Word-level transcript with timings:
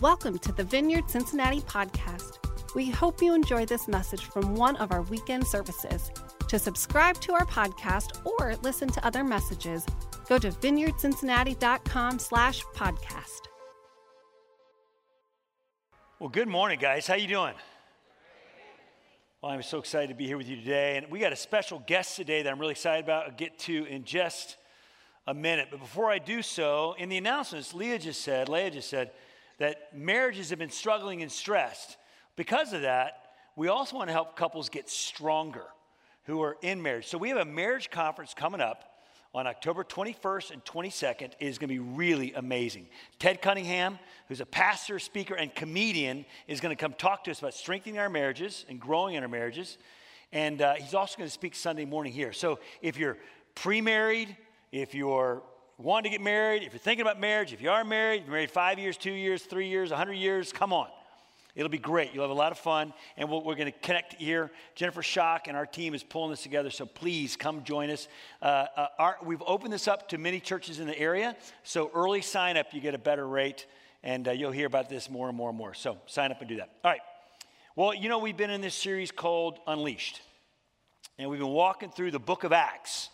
Welcome 0.00 0.38
to 0.38 0.52
the 0.52 0.64
Vineyard 0.64 1.10
Cincinnati 1.10 1.60
podcast. 1.60 2.38
We 2.74 2.88
hope 2.88 3.20
you 3.20 3.34
enjoy 3.34 3.66
this 3.66 3.86
message 3.86 4.24
from 4.24 4.54
one 4.54 4.76
of 4.76 4.92
our 4.92 5.02
weekend 5.02 5.46
services. 5.46 6.10
To 6.48 6.58
subscribe 6.58 7.20
to 7.20 7.34
our 7.34 7.44
podcast 7.44 8.24
or 8.24 8.56
listen 8.62 8.88
to 8.92 9.06
other 9.06 9.22
messages, 9.22 9.84
go 10.26 10.38
to 10.38 10.52
vineyardcincinnati.com 10.52 12.18
slash 12.18 12.62
podcast. 12.74 13.40
Well, 16.18 16.30
good 16.30 16.48
morning, 16.48 16.78
guys. 16.78 17.06
How 17.06 17.16
you 17.16 17.28
doing? 17.28 17.54
Well, 19.42 19.52
I'm 19.52 19.60
so 19.60 19.80
excited 19.80 20.08
to 20.08 20.14
be 20.14 20.26
here 20.26 20.38
with 20.38 20.48
you 20.48 20.56
today, 20.56 20.96
and 20.96 21.10
we 21.10 21.18
got 21.18 21.34
a 21.34 21.36
special 21.36 21.78
guest 21.86 22.16
today 22.16 22.40
that 22.40 22.50
I'm 22.50 22.58
really 22.58 22.72
excited 22.72 23.04
about. 23.04 23.26
I'll 23.26 23.36
get 23.36 23.58
to 23.60 23.84
in 23.84 24.04
just 24.04 24.56
a 25.26 25.34
minute. 25.34 25.68
But 25.70 25.80
before 25.80 26.10
I 26.10 26.18
do 26.18 26.40
so, 26.40 26.94
in 26.96 27.10
the 27.10 27.18
announcements, 27.18 27.74
Leah 27.74 27.98
just 27.98 28.22
said, 28.22 28.48
Leah 28.48 28.70
just 28.70 28.88
said 28.88 29.10
that 29.60 29.94
marriages 29.94 30.50
have 30.50 30.58
been 30.58 30.70
struggling 30.70 31.22
and 31.22 31.30
stressed. 31.30 31.98
Because 32.34 32.72
of 32.72 32.82
that, 32.82 33.22
we 33.56 33.68
also 33.68 33.96
want 33.96 34.08
to 34.08 34.12
help 34.12 34.34
couples 34.34 34.70
get 34.70 34.88
stronger 34.88 35.66
who 36.24 36.42
are 36.42 36.56
in 36.62 36.82
marriage. 36.82 37.06
So 37.06 37.18
we 37.18 37.28
have 37.28 37.38
a 37.38 37.44
marriage 37.44 37.90
conference 37.90 38.32
coming 38.34 38.62
up 38.62 39.02
on 39.34 39.46
October 39.46 39.84
21st 39.84 40.50
and 40.52 40.64
22nd. 40.64 41.22
It 41.22 41.36
is 41.40 41.58
going 41.58 41.68
to 41.68 41.74
be 41.74 41.78
really 41.78 42.32
amazing. 42.32 42.88
Ted 43.18 43.42
Cunningham, 43.42 43.98
who's 44.28 44.40
a 44.40 44.46
pastor, 44.46 44.98
speaker, 44.98 45.34
and 45.34 45.54
comedian, 45.54 46.24
is 46.48 46.60
going 46.60 46.74
to 46.74 46.80
come 46.80 46.94
talk 46.94 47.24
to 47.24 47.30
us 47.30 47.38
about 47.38 47.52
strengthening 47.52 47.98
our 47.98 48.08
marriages 48.08 48.64
and 48.68 48.80
growing 48.80 49.14
in 49.14 49.22
our 49.22 49.28
marriages. 49.28 49.76
And 50.32 50.62
uh, 50.62 50.74
he's 50.74 50.94
also 50.94 51.18
going 51.18 51.28
to 51.28 51.32
speak 51.32 51.54
Sunday 51.54 51.84
morning 51.84 52.14
here. 52.14 52.32
So 52.32 52.60
if 52.80 52.96
you're 52.96 53.18
pre 53.54 53.82
married, 53.82 54.34
if 54.72 54.94
you're 54.94 55.42
wanting 55.82 56.10
to 56.10 56.18
get 56.18 56.22
married, 56.22 56.62
if 56.62 56.72
you're 56.72 56.78
thinking 56.78 57.02
about 57.02 57.18
marriage, 57.18 57.52
if 57.52 57.62
you 57.62 57.70
are 57.70 57.84
married, 57.84 58.24
you're 58.24 58.32
married 58.32 58.50
five 58.50 58.78
years, 58.78 58.96
two 58.96 59.12
years, 59.12 59.42
three 59.42 59.68
years, 59.68 59.90
100 59.90 60.12
years, 60.12 60.52
come 60.52 60.72
on. 60.72 60.88
It'll 61.54 61.68
be 61.68 61.78
great. 61.78 62.14
You'll 62.14 62.22
have 62.22 62.30
a 62.30 62.34
lot 62.34 62.52
of 62.52 62.58
fun, 62.58 62.92
and 63.16 63.28
we 63.28 63.38
we 63.38 63.52
are 63.52 63.56
going 63.56 63.72
to 63.72 63.78
connect 63.80 64.14
here. 64.14 64.50
Jennifer 64.76 65.02
Schock 65.02 65.40
and 65.46 65.56
our 65.56 65.66
team 65.66 65.94
is 65.94 66.04
pulling 66.04 66.30
this 66.30 66.42
together, 66.42 66.70
so 66.70 66.86
please 66.86 67.34
come 67.34 67.64
join 67.64 67.90
us. 67.90 68.06
Uh, 68.40 68.66
uh, 68.76 68.86
our, 68.98 69.16
we've 69.24 69.42
opened 69.44 69.72
this 69.72 69.88
up 69.88 70.08
to 70.10 70.18
many 70.18 70.38
churches 70.38 70.78
in 70.78 70.86
the 70.86 70.96
area, 70.98 71.36
so 71.64 71.90
early 71.92 72.22
sign 72.22 72.56
up, 72.56 72.72
you 72.72 72.80
get 72.80 72.94
a 72.94 72.98
better 72.98 73.26
rate, 73.26 73.66
and 74.04 74.28
uh, 74.28 74.30
you'll 74.30 74.52
hear 74.52 74.66
about 74.66 74.88
this 74.88 75.10
more 75.10 75.28
and 75.28 75.36
more 75.36 75.48
and 75.48 75.58
more. 75.58 75.74
So 75.74 75.98
sign 76.06 76.30
up 76.30 76.40
and 76.40 76.48
do 76.48 76.56
that. 76.56 76.70
All 76.84 76.90
right. 76.90 77.02
Well, 77.74 77.94
you 77.94 78.08
know, 78.08 78.18
we've 78.18 78.36
been 78.36 78.50
in 78.50 78.60
this 78.60 78.74
series 78.74 79.10
called 79.10 79.58
Unleashed, 79.66 80.20
and 81.18 81.28
we've 81.28 81.40
been 81.40 81.48
walking 81.48 81.90
through 81.90 82.12
the 82.12 82.20
book 82.20 82.44
of 82.44 82.52
Acts 82.52 83.08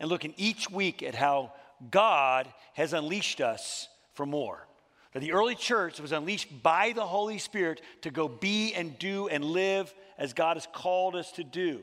and 0.00 0.08
looking 0.08 0.32
each 0.36 0.70
week 0.70 1.02
at 1.02 1.14
how 1.14 1.52
God 1.90 2.48
has 2.74 2.92
unleashed 2.92 3.40
us 3.40 3.88
for 4.14 4.26
more. 4.26 4.66
That 5.12 5.20
the 5.20 5.32
early 5.32 5.54
church 5.54 6.00
was 6.00 6.12
unleashed 6.12 6.62
by 6.62 6.92
the 6.92 7.06
Holy 7.06 7.38
Spirit 7.38 7.80
to 8.02 8.10
go 8.10 8.28
be 8.28 8.74
and 8.74 8.98
do 8.98 9.28
and 9.28 9.44
live 9.44 9.94
as 10.18 10.32
God 10.32 10.56
has 10.56 10.66
called 10.72 11.14
us 11.14 11.30
to 11.32 11.44
do. 11.44 11.82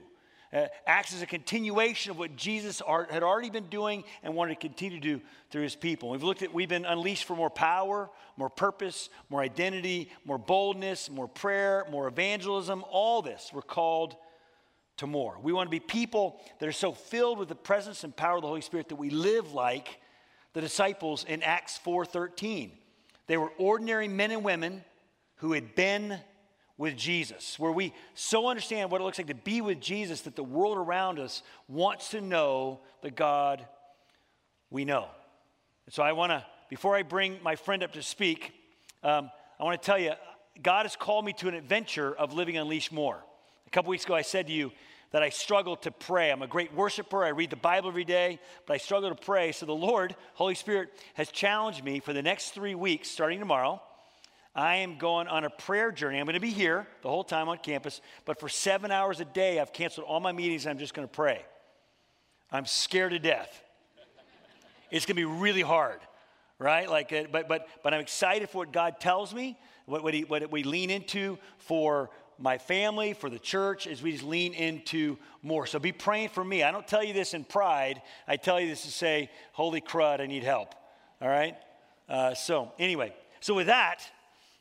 Uh, 0.53 0.67
acts 0.85 1.13
as 1.13 1.21
a 1.21 1.25
continuation 1.25 2.11
of 2.11 2.19
what 2.19 2.35
Jesus 2.35 2.81
had 3.09 3.23
already 3.23 3.49
been 3.49 3.67
doing 3.67 4.03
and 4.21 4.35
wanted 4.35 4.59
to 4.59 4.59
continue 4.59 4.99
to 4.99 5.01
do 5.01 5.21
through 5.49 5.61
his 5.61 5.77
people. 5.77 6.09
We've 6.09 6.23
looked 6.23 6.41
at, 6.41 6.53
we've 6.53 6.67
been 6.67 6.83
unleashed 6.83 7.23
for 7.23 7.37
more 7.37 7.49
power, 7.49 8.09
more 8.35 8.49
purpose, 8.49 9.09
more 9.29 9.39
identity, 9.39 10.11
more 10.25 10.37
boldness, 10.37 11.09
more 11.09 11.29
prayer, 11.29 11.87
more 11.89 12.05
evangelism. 12.09 12.83
All 12.91 13.21
this 13.21 13.51
we're 13.53 13.61
called 13.61 14.17
to 15.01 15.07
more. 15.07 15.37
We 15.41 15.51
want 15.51 15.67
to 15.67 15.71
be 15.71 15.79
people 15.79 16.39
that 16.59 16.69
are 16.69 16.71
so 16.71 16.93
filled 16.93 17.39
with 17.39 17.49
the 17.49 17.55
presence 17.55 18.03
and 18.03 18.15
power 18.15 18.35
of 18.35 18.43
the 18.43 18.47
Holy 18.47 18.61
Spirit 18.61 18.89
that 18.89 18.97
we 18.97 19.09
live 19.09 19.51
like 19.51 19.99
the 20.53 20.61
disciples 20.61 21.23
in 21.23 21.41
Acts 21.41 21.79
4:13. 21.79 22.71
They 23.25 23.35
were 23.35 23.51
ordinary 23.57 24.07
men 24.07 24.29
and 24.29 24.43
women 24.43 24.85
who 25.37 25.53
had 25.53 25.73
been 25.73 26.19
with 26.77 26.95
Jesus, 26.95 27.57
where 27.57 27.71
we 27.71 27.93
so 28.13 28.47
understand 28.47 28.91
what 28.91 29.01
it 29.01 29.03
looks 29.03 29.17
like 29.17 29.27
to 29.27 29.33
be 29.33 29.59
with 29.61 29.81
Jesus 29.81 30.21
that 30.21 30.35
the 30.35 30.43
world 30.43 30.77
around 30.77 31.17
us 31.17 31.41
wants 31.67 32.09
to 32.09 32.21
know 32.21 32.81
the 33.01 33.11
God 33.11 33.67
we 34.69 34.85
know. 34.85 35.07
And 35.87 35.93
so 35.95 36.03
I 36.03 36.11
want 36.11 36.31
to, 36.31 36.45
before 36.69 36.95
I 36.95 37.01
bring 37.01 37.41
my 37.41 37.55
friend 37.55 37.81
up 37.81 37.93
to 37.93 38.03
speak, 38.03 38.53
um, 39.03 39.31
I 39.59 39.63
want 39.63 39.81
to 39.81 39.85
tell 39.85 39.97
you, 39.97 40.13
God 40.61 40.85
has 40.85 40.95
called 40.95 41.25
me 41.25 41.33
to 41.33 41.47
an 41.47 41.55
adventure 41.55 42.13
of 42.13 42.33
living 42.33 42.57
unleashed 42.57 42.91
more. 42.91 43.23
A 43.71 43.73
couple 43.73 43.91
weeks 43.91 44.03
ago, 44.03 44.15
I 44.15 44.21
said 44.21 44.47
to 44.47 44.53
you 44.53 44.73
that 45.11 45.23
I 45.23 45.29
struggle 45.29 45.77
to 45.77 45.91
pray. 45.91 46.29
I'm 46.29 46.41
a 46.41 46.47
great 46.47 46.73
worshiper. 46.73 47.23
I 47.23 47.29
read 47.29 47.51
the 47.51 47.55
Bible 47.55 47.87
every 47.87 48.03
day, 48.03 48.37
but 48.65 48.73
I 48.73 48.77
struggle 48.77 49.07
to 49.07 49.15
pray. 49.15 49.53
So 49.53 49.65
the 49.65 49.71
Lord, 49.71 50.13
Holy 50.33 50.55
Spirit, 50.55 50.89
has 51.13 51.31
challenged 51.31 51.81
me 51.81 52.01
for 52.01 52.11
the 52.11 52.21
next 52.21 52.49
three 52.49 52.75
weeks, 52.75 53.09
starting 53.09 53.39
tomorrow. 53.39 53.81
I 54.53 54.77
am 54.77 54.97
going 54.97 55.29
on 55.29 55.45
a 55.45 55.49
prayer 55.49 55.89
journey. 55.89 56.19
I'm 56.19 56.25
going 56.25 56.33
to 56.33 56.41
be 56.41 56.49
here 56.49 56.85
the 57.01 57.07
whole 57.07 57.23
time 57.23 57.47
on 57.47 57.59
campus, 57.59 58.01
but 58.25 58.41
for 58.41 58.49
seven 58.49 58.91
hours 58.91 59.21
a 59.21 59.25
day, 59.25 59.57
I've 59.61 59.71
canceled 59.71 60.05
all 60.05 60.19
my 60.19 60.33
meetings 60.33 60.67
I'm 60.67 60.77
just 60.77 60.93
going 60.93 61.07
to 61.07 61.13
pray. 61.13 61.45
I'm 62.51 62.65
scared 62.65 63.13
to 63.13 63.19
death. 63.19 63.63
It's 64.91 65.05
going 65.05 65.15
to 65.15 65.21
be 65.21 65.23
really 65.23 65.61
hard, 65.61 66.01
right? 66.59 66.89
Like, 66.89 67.13
uh, 67.13 67.23
but, 67.31 67.47
but, 67.47 67.69
but 67.83 67.93
I'm 67.93 68.01
excited 68.01 68.49
for 68.49 68.57
what 68.57 68.73
God 68.73 68.99
tells 68.99 69.33
me, 69.33 69.57
what, 69.85 70.03
what, 70.03 70.13
he, 70.13 70.25
what 70.25 70.51
we 70.51 70.63
lean 70.63 70.89
into 70.89 71.37
for 71.57 72.09
my 72.39 72.57
family, 72.57 73.13
for 73.13 73.29
the 73.29 73.39
church, 73.39 73.87
as 73.87 74.01
we 74.01 74.11
just 74.11 74.23
lean 74.23 74.53
into 74.53 75.17
more. 75.43 75.65
So 75.65 75.79
be 75.79 75.91
praying 75.91 76.29
for 76.29 76.43
me. 76.43 76.63
I 76.63 76.71
don't 76.71 76.87
tell 76.87 77.03
you 77.03 77.13
this 77.13 77.33
in 77.33 77.43
pride. 77.43 78.01
I 78.27 78.37
tell 78.37 78.59
you 78.59 78.67
this 78.67 78.83
to 78.83 78.91
say, 78.91 79.29
holy 79.53 79.81
crud, 79.81 80.19
I 80.19 80.25
need 80.25 80.43
help. 80.43 80.73
All 81.21 81.29
right? 81.29 81.55
Uh, 82.09 82.33
so, 82.33 82.71
anyway, 82.79 83.13
so 83.39 83.53
with 83.53 83.67
that, 83.67 83.99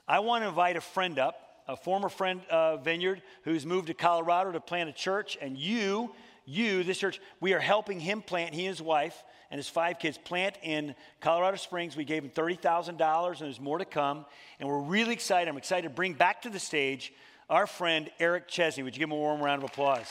I 0.06 0.20
want 0.20 0.44
to 0.44 0.48
invite 0.48 0.76
a 0.76 0.80
friend 0.80 1.18
up, 1.18 1.62
a 1.68 1.76
former 1.76 2.08
friend 2.08 2.42
of 2.50 2.84
Vineyard 2.84 3.22
who's 3.44 3.64
moved 3.64 3.88
to 3.88 3.94
Colorado 3.94 4.52
to 4.52 4.60
plant 4.60 4.88
a 4.88 4.92
church. 4.92 5.38
And 5.40 5.56
you, 5.56 6.12
you, 6.44 6.82
this 6.84 6.98
church, 6.98 7.20
we 7.40 7.54
are 7.54 7.60
helping 7.60 8.00
him 8.00 8.22
plant, 8.22 8.54
he 8.54 8.66
and 8.66 8.76
his 8.76 8.82
wife 8.82 9.22
and 9.50 9.58
his 9.58 9.68
five 9.68 9.98
kids 9.98 10.16
plant 10.16 10.56
in 10.62 10.94
Colorado 11.20 11.56
Springs. 11.56 11.96
We 11.96 12.04
gave 12.04 12.24
him 12.24 12.30
$30,000 12.30 13.28
and 13.28 13.38
there's 13.40 13.60
more 13.60 13.78
to 13.78 13.84
come. 13.84 14.24
And 14.58 14.68
we're 14.68 14.80
really 14.80 15.12
excited. 15.12 15.48
I'm 15.48 15.56
excited 15.56 15.88
to 15.88 15.94
bring 15.94 16.12
back 16.12 16.42
to 16.42 16.50
the 16.50 16.60
stage 16.60 17.12
our 17.50 17.66
friend 17.66 18.08
Eric 18.20 18.48
Chesney. 18.48 18.84
Would 18.84 18.94
you 18.94 19.00
give 19.00 19.08
him 19.08 19.12
a 19.12 19.16
warm 19.16 19.42
round 19.42 19.62
of 19.62 19.68
applause? 19.68 20.06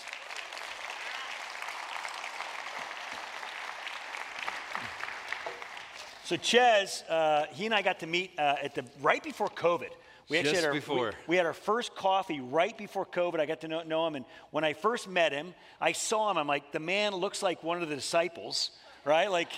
So 6.26 6.36
Ches, 6.36 7.02
uh, 7.04 7.48
he 7.52 7.66
and 7.66 7.74
I 7.74 7.82
got 7.82 8.02
to 8.02 8.08
meet 8.08 8.38
uh, 8.38 8.58
at 8.62 8.76
the 8.76 8.86
right 9.02 9.24
before 9.24 9.48
COVID. 9.48 9.90
We 10.30 10.38
actually 10.38 10.52
Just 10.52 10.64
had 10.64 10.68
our, 10.68 10.74
before. 10.74 11.08
We, 11.08 11.14
we, 11.30 11.38
had 11.38 11.48
our 11.48 11.54
first 11.54 11.96
coffee 11.96 12.40
right 12.40 12.78
before 12.78 13.08
COVID. 13.08 13.40
I 13.40 13.48
got 13.48 13.62
to 13.62 13.68
know, 13.68 13.82
know, 13.82 14.06
him, 14.06 14.14
and 14.14 14.26
when 14.52 14.64
I 14.64 14.74
first 14.74 15.10
met 15.10 15.32
him, 15.32 15.56
I 15.82 15.94
saw 15.94 16.30
him. 16.30 16.38
I'm 16.38 16.46
like, 16.46 16.72
the 16.72 16.80
man 16.80 17.16
looks 17.16 17.42
like 17.42 17.64
one 17.64 17.82
of 17.82 17.90
the 17.90 17.96
disciples, 17.96 18.70
right? 19.06 19.32
Like, 19.32 19.50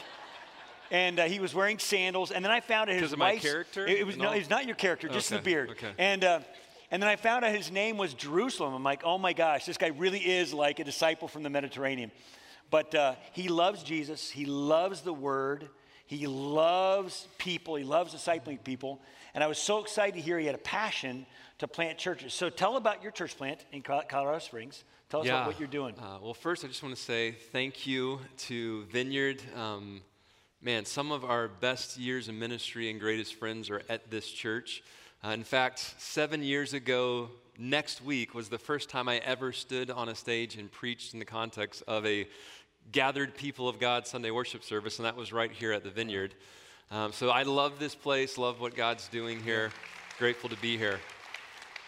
and 0.91 1.19
uh, 1.19 1.25
he 1.25 1.39
was 1.39 1.53
wearing 1.53 1.77
sandals. 1.77 2.31
And 2.31 2.45
then 2.45 2.53
I 2.53 2.61
found 2.61 2.89
out 2.89 2.93
his 2.93 3.01
because 3.01 3.13
of 3.13 3.19
my 3.19 3.35
character. 3.37 3.85
It, 3.85 3.99
it 3.99 4.03
was 4.05 4.15
no, 4.15 4.31
it's 4.31 4.49
not 4.49 4.65
your 4.65 4.75
character, 4.75 5.09
just 5.09 5.29
okay. 5.29 5.39
the 5.39 5.43
beard. 5.43 5.69
Okay. 5.71 5.91
And 5.97 6.23
uh, 6.23 6.39
and 6.91 7.01
then 7.01 7.09
I 7.09 7.15
found 7.15 7.45
out 7.45 7.55
his 7.55 7.71
name 7.71 7.97
was 7.97 8.13
Jerusalem. 8.13 8.73
I'm 8.73 8.83
like, 8.83 9.03
oh 9.05 9.17
my 9.17 9.31
gosh, 9.31 9.65
this 9.65 9.77
guy 9.77 9.87
really 9.87 10.19
is 10.19 10.53
like 10.53 10.79
a 10.79 10.83
disciple 10.83 11.29
from 11.29 11.41
the 11.41 11.49
Mediterranean. 11.49 12.11
But 12.69 12.93
uh, 12.93 13.15
he 13.31 13.47
loves 13.47 13.81
Jesus, 13.83 14.29
he 14.29 14.45
loves 14.45 15.01
the 15.01 15.13
word, 15.13 15.69
he 16.05 16.27
loves 16.27 17.27
people, 17.37 17.75
he 17.75 17.83
loves 17.83 18.13
discipling 18.13 18.63
people. 18.63 19.01
And 19.33 19.43
I 19.43 19.47
was 19.47 19.57
so 19.57 19.79
excited 19.79 20.15
to 20.15 20.21
hear 20.21 20.37
he 20.37 20.45
had 20.45 20.55
a 20.55 20.59
passion 20.59 21.25
to 21.59 21.67
plant 21.67 21.97
churches. 21.97 22.33
So 22.33 22.49
tell 22.49 22.75
about 22.75 23.01
your 23.01 23.11
church 23.11 23.37
plant 23.37 23.65
in 23.71 23.81
Colorado 23.81 24.39
Springs. 24.39 24.83
Tell 25.09 25.21
us 25.21 25.27
yeah. 25.27 25.33
about 25.33 25.47
what 25.47 25.59
you're 25.59 25.67
doing. 25.67 25.95
Uh, 25.99 26.19
well, 26.21 26.33
first, 26.33 26.65
I 26.65 26.67
just 26.67 26.83
want 26.83 26.95
to 26.95 27.01
say 27.01 27.33
thank 27.51 27.85
you 27.85 28.19
to 28.39 28.85
Vineyard. 28.85 29.41
Um, 29.55 30.01
man, 30.61 30.85
some 30.85 31.11
of 31.11 31.23
our 31.23 31.47
best 31.47 31.97
years 31.97 32.29
in 32.29 32.39
ministry 32.39 32.89
and 32.89 32.99
greatest 32.99 33.35
friends 33.35 33.69
are 33.69 33.81
at 33.89 34.09
this 34.09 34.29
church. 34.29 34.83
Uh, 35.23 35.29
in 35.29 35.43
fact, 35.43 35.93
seven 35.99 36.41
years 36.41 36.73
ago, 36.73 37.29
next 37.55 38.03
week 38.03 38.33
was 38.33 38.49
the 38.49 38.57
first 38.57 38.89
time 38.89 39.07
I 39.07 39.17
ever 39.17 39.51
stood 39.51 39.91
on 39.91 40.09
a 40.09 40.15
stage 40.15 40.55
and 40.55 40.71
preached 40.71 41.13
in 41.13 41.19
the 41.19 41.25
context 41.25 41.83
of 41.87 42.03
a 42.07 42.27
gathered 42.91 43.35
people 43.35 43.69
of 43.69 43.79
God 43.79 44.07
Sunday 44.07 44.31
worship 44.31 44.63
service, 44.63 44.97
and 44.97 45.05
that 45.05 45.15
was 45.15 45.31
right 45.31 45.51
here 45.51 45.73
at 45.73 45.83
the 45.83 45.91
Vineyard. 45.91 46.33
Um, 46.89 47.11
so 47.13 47.29
I 47.29 47.43
love 47.43 47.77
this 47.77 47.93
place, 47.93 48.39
love 48.39 48.59
what 48.59 48.75
God's 48.75 49.07
doing 49.09 49.39
here. 49.43 49.69
Grateful 50.17 50.49
to 50.49 50.57
be 50.57 50.75
here. 50.75 50.99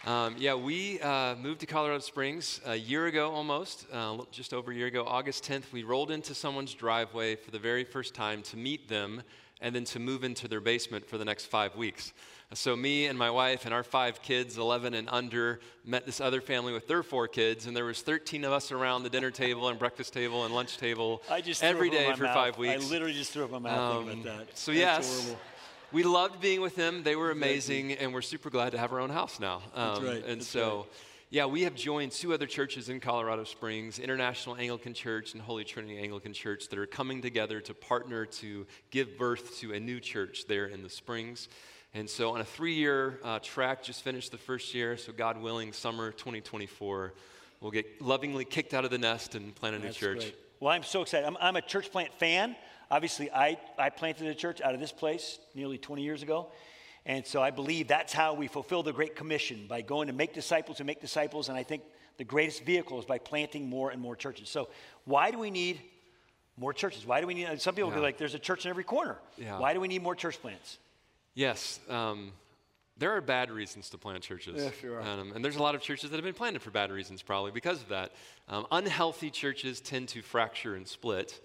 Um, 0.06 0.36
yeah, 0.38 0.54
we 0.54 1.00
uh, 1.00 1.34
moved 1.34 1.58
to 1.60 1.66
Colorado 1.66 1.98
Springs 1.98 2.60
a 2.64 2.76
year 2.76 3.06
ago 3.06 3.32
almost, 3.32 3.88
uh, 3.92 4.18
just 4.30 4.54
over 4.54 4.70
a 4.70 4.74
year 4.76 4.86
ago. 4.86 5.04
August 5.04 5.44
10th, 5.44 5.72
we 5.72 5.82
rolled 5.82 6.12
into 6.12 6.36
someone's 6.36 6.72
driveway 6.72 7.34
for 7.34 7.50
the 7.50 7.58
very 7.58 7.82
first 7.82 8.14
time 8.14 8.42
to 8.42 8.56
meet 8.56 8.88
them 8.88 9.24
and 9.64 9.74
then 9.74 9.84
to 9.84 9.98
move 9.98 10.22
into 10.24 10.46
their 10.46 10.60
basement 10.60 11.06
for 11.08 11.16
the 11.16 11.24
next 11.24 11.46
five 11.46 11.74
weeks. 11.74 12.12
So 12.52 12.76
me 12.76 13.06
and 13.06 13.18
my 13.18 13.30
wife 13.30 13.64
and 13.64 13.72
our 13.72 13.82
five 13.82 14.20
kids, 14.22 14.58
11 14.58 14.92
and 14.92 15.08
under, 15.10 15.58
met 15.86 16.04
this 16.04 16.20
other 16.20 16.42
family 16.42 16.72
with 16.74 16.86
their 16.86 17.02
four 17.02 17.26
kids, 17.26 17.66
and 17.66 17.74
there 17.74 17.86
was 17.86 18.02
13 18.02 18.44
of 18.44 18.52
us 18.52 18.70
around 18.70 19.02
the 19.04 19.10
dinner 19.10 19.30
table 19.30 19.68
and 19.70 19.78
breakfast 19.78 20.12
table 20.12 20.44
and 20.44 20.54
lunch 20.54 20.76
table 20.76 21.22
I 21.30 21.40
just 21.40 21.64
every 21.64 21.88
day 21.88 22.12
for 22.14 22.24
mouth. 22.24 22.34
five 22.34 22.58
weeks. 22.58 22.84
I 22.84 22.90
literally 22.90 23.14
just 23.14 23.32
threw 23.32 23.44
up 23.44 23.50
my 23.52 23.58
mouth 23.58 23.96
um, 24.02 24.08
about 24.10 24.24
that. 24.24 24.56
So 24.58 24.70
That's 24.70 24.78
yes, 24.78 25.22
horrible. 25.24 25.40
we 25.92 26.02
loved 26.02 26.40
being 26.42 26.60
with 26.60 26.76
them. 26.76 27.02
They 27.02 27.16
were 27.16 27.30
amazing, 27.30 27.92
and 27.92 28.12
we're 28.12 28.20
super 28.22 28.50
glad 28.50 28.72
to 28.72 28.78
have 28.78 28.92
our 28.92 29.00
own 29.00 29.10
house 29.10 29.40
now. 29.40 29.62
That's 29.74 29.98
Um, 29.98 30.04
right, 30.06 30.24
And 30.24 30.40
that's 30.42 30.46
so, 30.46 30.76
right. 30.80 30.86
Yeah, 31.34 31.46
we 31.46 31.62
have 31.62 31.74
joined 31.74 32.12
two 32.12 32.32
other 32.32 32.46
churches 32.46 32.88
in 32.88 33.00
Colorado 33.00 33.42
Springs 33.42 33.98
International 33.98 34.54
Anglican 34.54 34.94
Church 34.94 35.32
and 35.32 35.42
Holy 35.42 35.64
Trinity 35.64 35.98
Anglican 35.98 36.32
Church 36.32 36.68
that 36.68 36.78
are 36.78 36.86
coming 36.86 37.20
together 37.22 37.60
to 37.62 37.74
partner 37.74 38.24
to 38.24 38.64
give 38.92 39.18
birth 39.18 39.58
to 39.58 39.72
a 39.72 39.80
new 39.80 39.98
church 39.98 40.44
there 40.46 40.66
in 40.66 40.84
the 40.84 40.88
Springs. 40.88 41.48
And 41.92 42.08
so, 42.08 42.34
on 42.34 42.40
a 42.40 42.44
three 42.44 42.74
year 42.74 43.18
uh, 43.24 43.40
track, 43.40 43.82
just 43.82 44.04
finished 44.04 44.30
the 44.30 44.38
first 44.38 44.72
year. 44.74 44.96
So, 44.96 45.12
God 45.12 45.42
willing, 45.42 45.72
summer 45.72 46.12
2024, 46.12 47.14
we'll 47.60 47.72
get 47.72 48.00
lovingly 48.00 48.44
kicked 48.44 48.72
out 48.72 48.84
of 48.84 48.92
the 48.92 48.98
nest 48.98 49.34
and 49.34 49.52
plant 49.56 49.74
a 49.74 49.80
new 49.80 49.86
That's 49.86 49.96
church. 49.96 50.18
great. 50.18 50.36
Well, 50.60 50.70
I'm 50.70 50.84
so 50.84 51.02
excited. 51.02 51.26
I'm, 51.26 51.36
I'm 51.40 51.56
a 51.56 51.62
church 51.62 51.90
plant 51.90 52.14
fan. 52.14 52.54
Obviously, 52.92 53.28
I, 53.32 53.58
I 53.76 53.90
planted 53.90 54.28
a 54.28 54.36
church 54.36 54.60
out 54.60 54.72
of 54.72 54.78
this 54.78 54.92
place 54.92 55.40
nearly 55.52 55.78
20 55.78 56.00
years 56.00 56.22
ago. 56.22 56.52
And 57.06 57.26
so 57.26 57.42
I 57.42 57.50
believe 57.50 57.88
that's 57.88 58.12
how 58.12 58.34
we 58.34 58.48
fulfill 58.48 58.82
the 58.82 58.92
Great 58.92 59.14
Commission 59.14 59.66
by 59.68 59.82
going 59.82 60.06
to 60.06 60.14
make 60.14 60.32
disciples 60.32 60.80
and 60.80 60.86
make 60.86 61.00
disciples. 61.00 61.48
And 61.48 61.58
I 61.58 61.62
think 61.62 61.82
the 62.16 62.24
greatest 62.24 62.64
vehicle 62.64 62.98
is 62.98 63.04
by 63.04 63.18
planting 63.18 63.68
more 63.68 63.90
and 63.90 64.00
more 64.00 64.16
churches. 64.16 64.48
So, 64.48 64.68
why 65.04 65.30
do 65.30 65.38
we 65.38 65.50
need 65.50 65.80
more 66.56 66.72
churches? 66.72 67.04
Why 67.04 67.20
do 67.20 67.26
we 67.26 67.34
need, 67.34 67.60
some 67.60 67.74
people 67.74 67.90
Yeah. 67.90 67.96
go 67.96 68.02
like, 68.02 68.16
there's 68.16 68.34
a 68.34 68.38
church 68.38 68.64
in 68.64 68.70
every 68.70 68.84
corner. 68.84 69.18
Yeah. 69.36 69.58
Why 69.58 69.74
do 69.74 69.80
we 69.80 69.88
need 69.88 70.02
more 70.02 70.14
church 70.14 70.40
plants? 70.40 70.78
Yes. 71.34 71.80
Um, 71.90 72.32
there 72.96 73.10
are 73.16 73.20
bad 73.20 73.50
reasons 73.50 73.90
to 73.90 73.98
plant 73.98 74.22
churches. 74.22 74.62
Yeah, 74.62 74.70
sure 74.80 75.00
are. 75.00 75.02
Um, 75.02 75.32
and 75.34 75.44
there's 75.44 75.56
a 75.56 75.62
lot 75.62 75.74
of 75.74 75.82
churches 75.82 76.10
that 76.10 76.16
have 76.16 76.24
been 76.24 76.32
planted 76.32 76.62
for 76.62 76.70
bad 76.70 76.92
reasons, 76.92 77.22
probably 77.22 77.50
because 77.50 77.82
of 77.82 77.88
that. 77.88 78.12
Um, 78.48 78.66
unhealthy 78.70 79.30
churches 79.30 79.80
tend 79.80 80.08
to 80.10 80.22
fracture 80.22 80.76
and 80.76 80.86
split, 80.86 81.40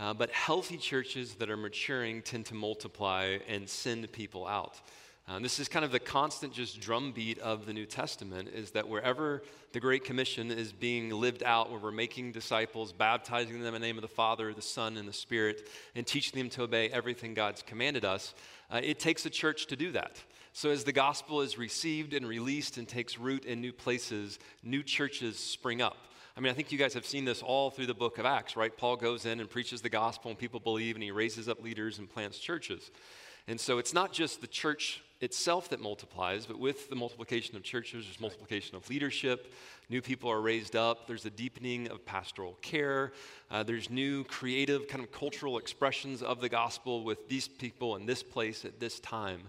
uh, 0.00 0.14
but 0.14 0.30
healthy 0.30 0.78
churches 0.78 1.34
that 1.34 1.50
are 1.50 1.56
maturing 1.56 2.22
tend 2.22 2.46
to 2.46 2.54
multiply 2.54 3.38
and 3.46 3.68
send 3.68 4.10
people 4.12 4.46
out. 4.46 4.80
Um, 5.28 5.42
this 5.42 5.60
is 5.60 5.68
kind 5.68 5.84
of 5.84 5.92
the 5.92 6.00
constant 6.00 6.52
just 6.52 6.80
drumbeat 6.80 7.38
of 7.38 7.66
the 7.66 7.72
New 7.72 7.86
Testament 7.86 8.48
is 8.48 8.70
that 8.72 8.88
wherever 8.88 9.42
the 9.72 9.78
Great 9.78 10.02
Commission 10.02 10.50
is 10.50 10.72
being 10.72 11.10
lived 11.10 11.44
out, 11.44 11.70
where 11.70 11.78
we're 11.78 11.92
making 11.92 12.32
disciples, 12.32 12.92
baptizing 12.92 13.62
them 13.62 13.74
in 13.74 13.80
the 13.80 13.86
name 13.86 13.96
of 13.96 14.02
the 14.02 14.08
Father, 14.08 14.52
the 14.52 14.62
Son, 14.62 14.96
and 14.96 15.06
the 15.06 15.12
Spirit, 15.12 15.68
and 15.94 16.06
teaching 16.06 16.36
them 16.36 16.48
to 16.50 16.62
obey 16.62 16.88
everything 16.88 17.34
God's 17.34 17.62
commanded 17.62 18.04
us, 18.04 18.34
uh, 18.72 18.80
it 18.82 18.98
takes 18.98 19.24
a 19.26 19.30
church 19.30 19.66
to 19.66 19.76
do 19.76 19.92
that. 19.92 20.16
So, 20.52 20.70
as 20.70 20.82
the 20.82 20.92
gospel 20.92 21.42
is 21.42 21.58
received 21.58 22.12
and 22.12 22.26
released 22.26 22.76
and 22.76 22.88
takes 22.88 23.16
root 23.16 23.44
in 23.44 23.60
new 23.60 23.72
places, 23.72 24.40
new 24.64 24.82
churches 24.82 25.38
spring 25.38 25.80
up. 25.80 25.96
I 26.36 26.40
mean, 26.40 26.50
I 26.50 26.54
think 26.54 26.70
you 26.72 26.78
guys 26.78 26.94
have 26.94 27.06
seen 27.06 27.24
this 27.24 27.42
all 27.42 27.70
through 27.70 27.86
the 27.86 27.94
book 27.94 28.18
of 28.18 28.24
Acts, 28.24 28.56
right? 28.56 28.74
Paul 28.76 28.96
goes 28.96 29.26
in 29.26 29.40
and 29.40 29.50
preaches 29.50 29.82
the 29.82 29.88
gospel, 29.88 30.30
and 30.30 30.38
people 30.38 30.60
believe, 30.60 30.96
and 30.96 31.02
he 31.02 31.10
raises 31.10 31.48
up 31.48 31.62
leaders 31.62 31.98
and 31.98 32.08
plants 32.08 32.38
churches. 32.38 32.90
And 33.48 33.58
so 33.58 33.78
it's 33.78 33.92
not 33.92 34.12
just 34.12 34.40
the 34.40 34.46
church 34.46 35.02
itself 35.20 35.68
that 35.70 35.80
multiplies, 35.80 36.46
but 36.46 36.58
with 36.58 36.88
the 36.88 36.96
multiplication 36.96 37.56
of 37.56 37.62
churches, 37.62 38.04
there's 38.06 38.20
multiplication 38.20 38.76
of 38.76 38.88
leadership. 38.88 39.52
New 39.88 40.00
people 40.00 40.30
are 40.30 40.40
raised 40.40 40.76
up. 40.76 41.06
There's 41.06 41.26
a 41.26 41.30
deepening 41.30 41.88
of 41.88 42.06
pastoral 42.06 42.56
care. 42.62 43.12
Uh, 43.50 43.62
there's 43.62 43.90
new 43.90 44.24
creative, 44.24 44.88
kind 44.88 45.02
of 45.02 45.12
cultural 45.12 45.58
expressions 45.58 46.22
of 46.22 46.40
the 46.40 46.48
gospel 46.48 47.02
with 47.02 47.28
these 47.28 47.48
people 47.48 47.96
in 47.96 48.06
this 48.06 48.22
place 48.22 48.64
at 48.64 48.80
this 48.80 49.00
time. 49.00 49.42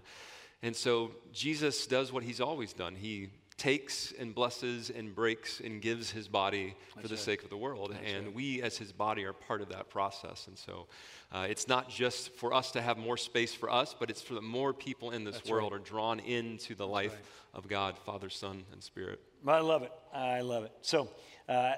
And 0.63 0.75
so 0.75 1.11
Jesus 1.31 1.87
does 1.87 2.11
what 2.11 2.23
he's 2.23 2.41
always 2.41 2.73
done. 2.73 2.95
He 2.95 3.29
takes 3.61 4.11
and 4.17 4.33
blesses 4.33 4.89
and 4.89 5.13
breaks 5.13 5.59
and 5.59 5.83
gives 5.83 6.09
his 6.09 6.27
body 6.27 6.73
for 6.99 7.07
the 7.07 7.15
sake 7.15 7.43
of 7.43 7.51
the 7.51 7.57
world. 7.57 7.95
and 8.03 8.33
we, 8.33 8.59
as 8.63 8.75
his 8.75 8.91
body, 8.91 9.23
are 9.23 9.33
part 9.33 9.61
of 9.61 9.69
that 9.69 9.87
process. 9.87 10.47
And 10.47 10.57
so 10.57 10.87
uh, 11.31 11.45
it's 11.47 11.67
not 11.67 11.87
just 11.87 12.33
for 12.33 12.55
us 12.55 12.71
to 12.71 12.81
have 12.81 12.97
more 12.97 13.17
space 13.17 13.53
for 13.53 13.69
us, 13.69 13.95
but 13.99 14.09
it's 14.09 14.21
for 14.23 14.33
the 14.33 14.41
more 14.41 14.73
people 14.73 15.11
in 15.11 15.23
this 15.23 15.45
world 15.45 15.73
are 15.73 15.77
drawn 15.79 16.19
into 16.21 16.73
the 16.73 16.87
life 16.87 17.15
of 17.53 17.67
God, 17.67 17.99
Father, 17.99 18.29
Son, 18.31 18.63
and 18.71 18.81
Spirit. 18.81 19.19
I 19.47 19.59
love 19.59 19.83
it. 19.83 19.91
I 20.11 20.41
love 20.41 20.63
it. 20.63 20.71
So, 20.81 21.11
uh, 21.47 21.73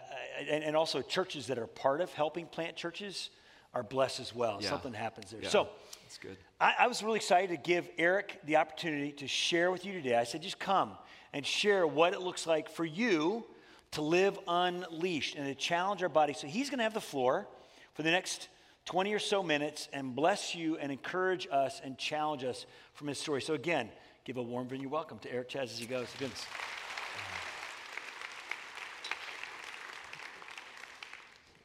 and, 0.50 0.63
and 0.63 0.77
also 0.77 1.01
churches 1.01 1.47
that 1.47 1.57
are 1.59 1.68
part 1.68 2.00
of 2.00 2.13
helping 2.13 2.45
plant 2.45 2.77
churches 2.77 3.29
are 3.74 3.83
blessed 3.83 4.21
as 4.21 4.33
well. 4.33 4.59
Yeah. 4.62 4.69
Something 4.69 4.94
happens 4.94 5.31
there. 5.31 5.41
Yeah, 5.41 5.50
So, 5.50 5.68
that's 6.03 6.18
good. 6.18 6.38
I, 6.63 6.75
I 6.80 6.88
was 6.88 7.04
really 7.04 7.18
excited 7.18 7.50
to 7.50 7.57
give 7.57 7.89
Eric 7.98 8.39
the 8.45 8.56
opportunity 8.56 9.12
to 9.13 9.27
share 9.27 9.69
with 9.69 9.86
you 9.86 9.92
today. 9.92 10.15
I 10.15 10.24
said, 10.24 10.42
just 10.42 10.60
come 10.60 10.92
and 11.33 11.45
share 11.45 11.86
what 11.86 12.13
it 12.13 12.21
looks 12.21 12.48
like 12.48 12.69
for 12.69 12.86
you 12.86 13.44
to 13.92 14.01
live 14.01 14.39
unleashed 14.48 15.36
and 15.36 15.45
to 15.45 15.56
challenge 15.56 16.01
our 16.01 16.07
body. 16.07 16.31
So, 16.31 16.48
he's 16.48 16.69
going 16.69 16.77
to 16.77 16.83
have 16.83 16.94
the 16.94 17.01
floor 17.01 17.48
for 17.95 18.04
the 18.04 18.12
next 18.12 18.48
20 18.86 19.13
or 19.13 19.19
so 19.19 19.44
minutes 19.44 19.89
and 19.92 20.15
bless 20.15 20.56
you 20.56 20.77
and 20.77 20.89
encourage 20.89 21.50
us 21.51 21.81
and 21.83 21.98
challenge 21.98 22.45
us 22.45 22.65
from 22.94 23.10
his 23.10 23.18
story. 23.18 23.42
So, 23.42 23.56
again, 23.56 23.89
give 24.24 24.38
a 24.38 24.42
warm 24.42 24.69
venue 24.69 24.88
welcome 24.88 25.19
to 25.19 25.33
Eric 25.33 25.50
Chaz 25.50 25.63
as 25.63 25.77
he 25.77 25.86
goes. 25.86 26.07
Goodness. 26.18 26.45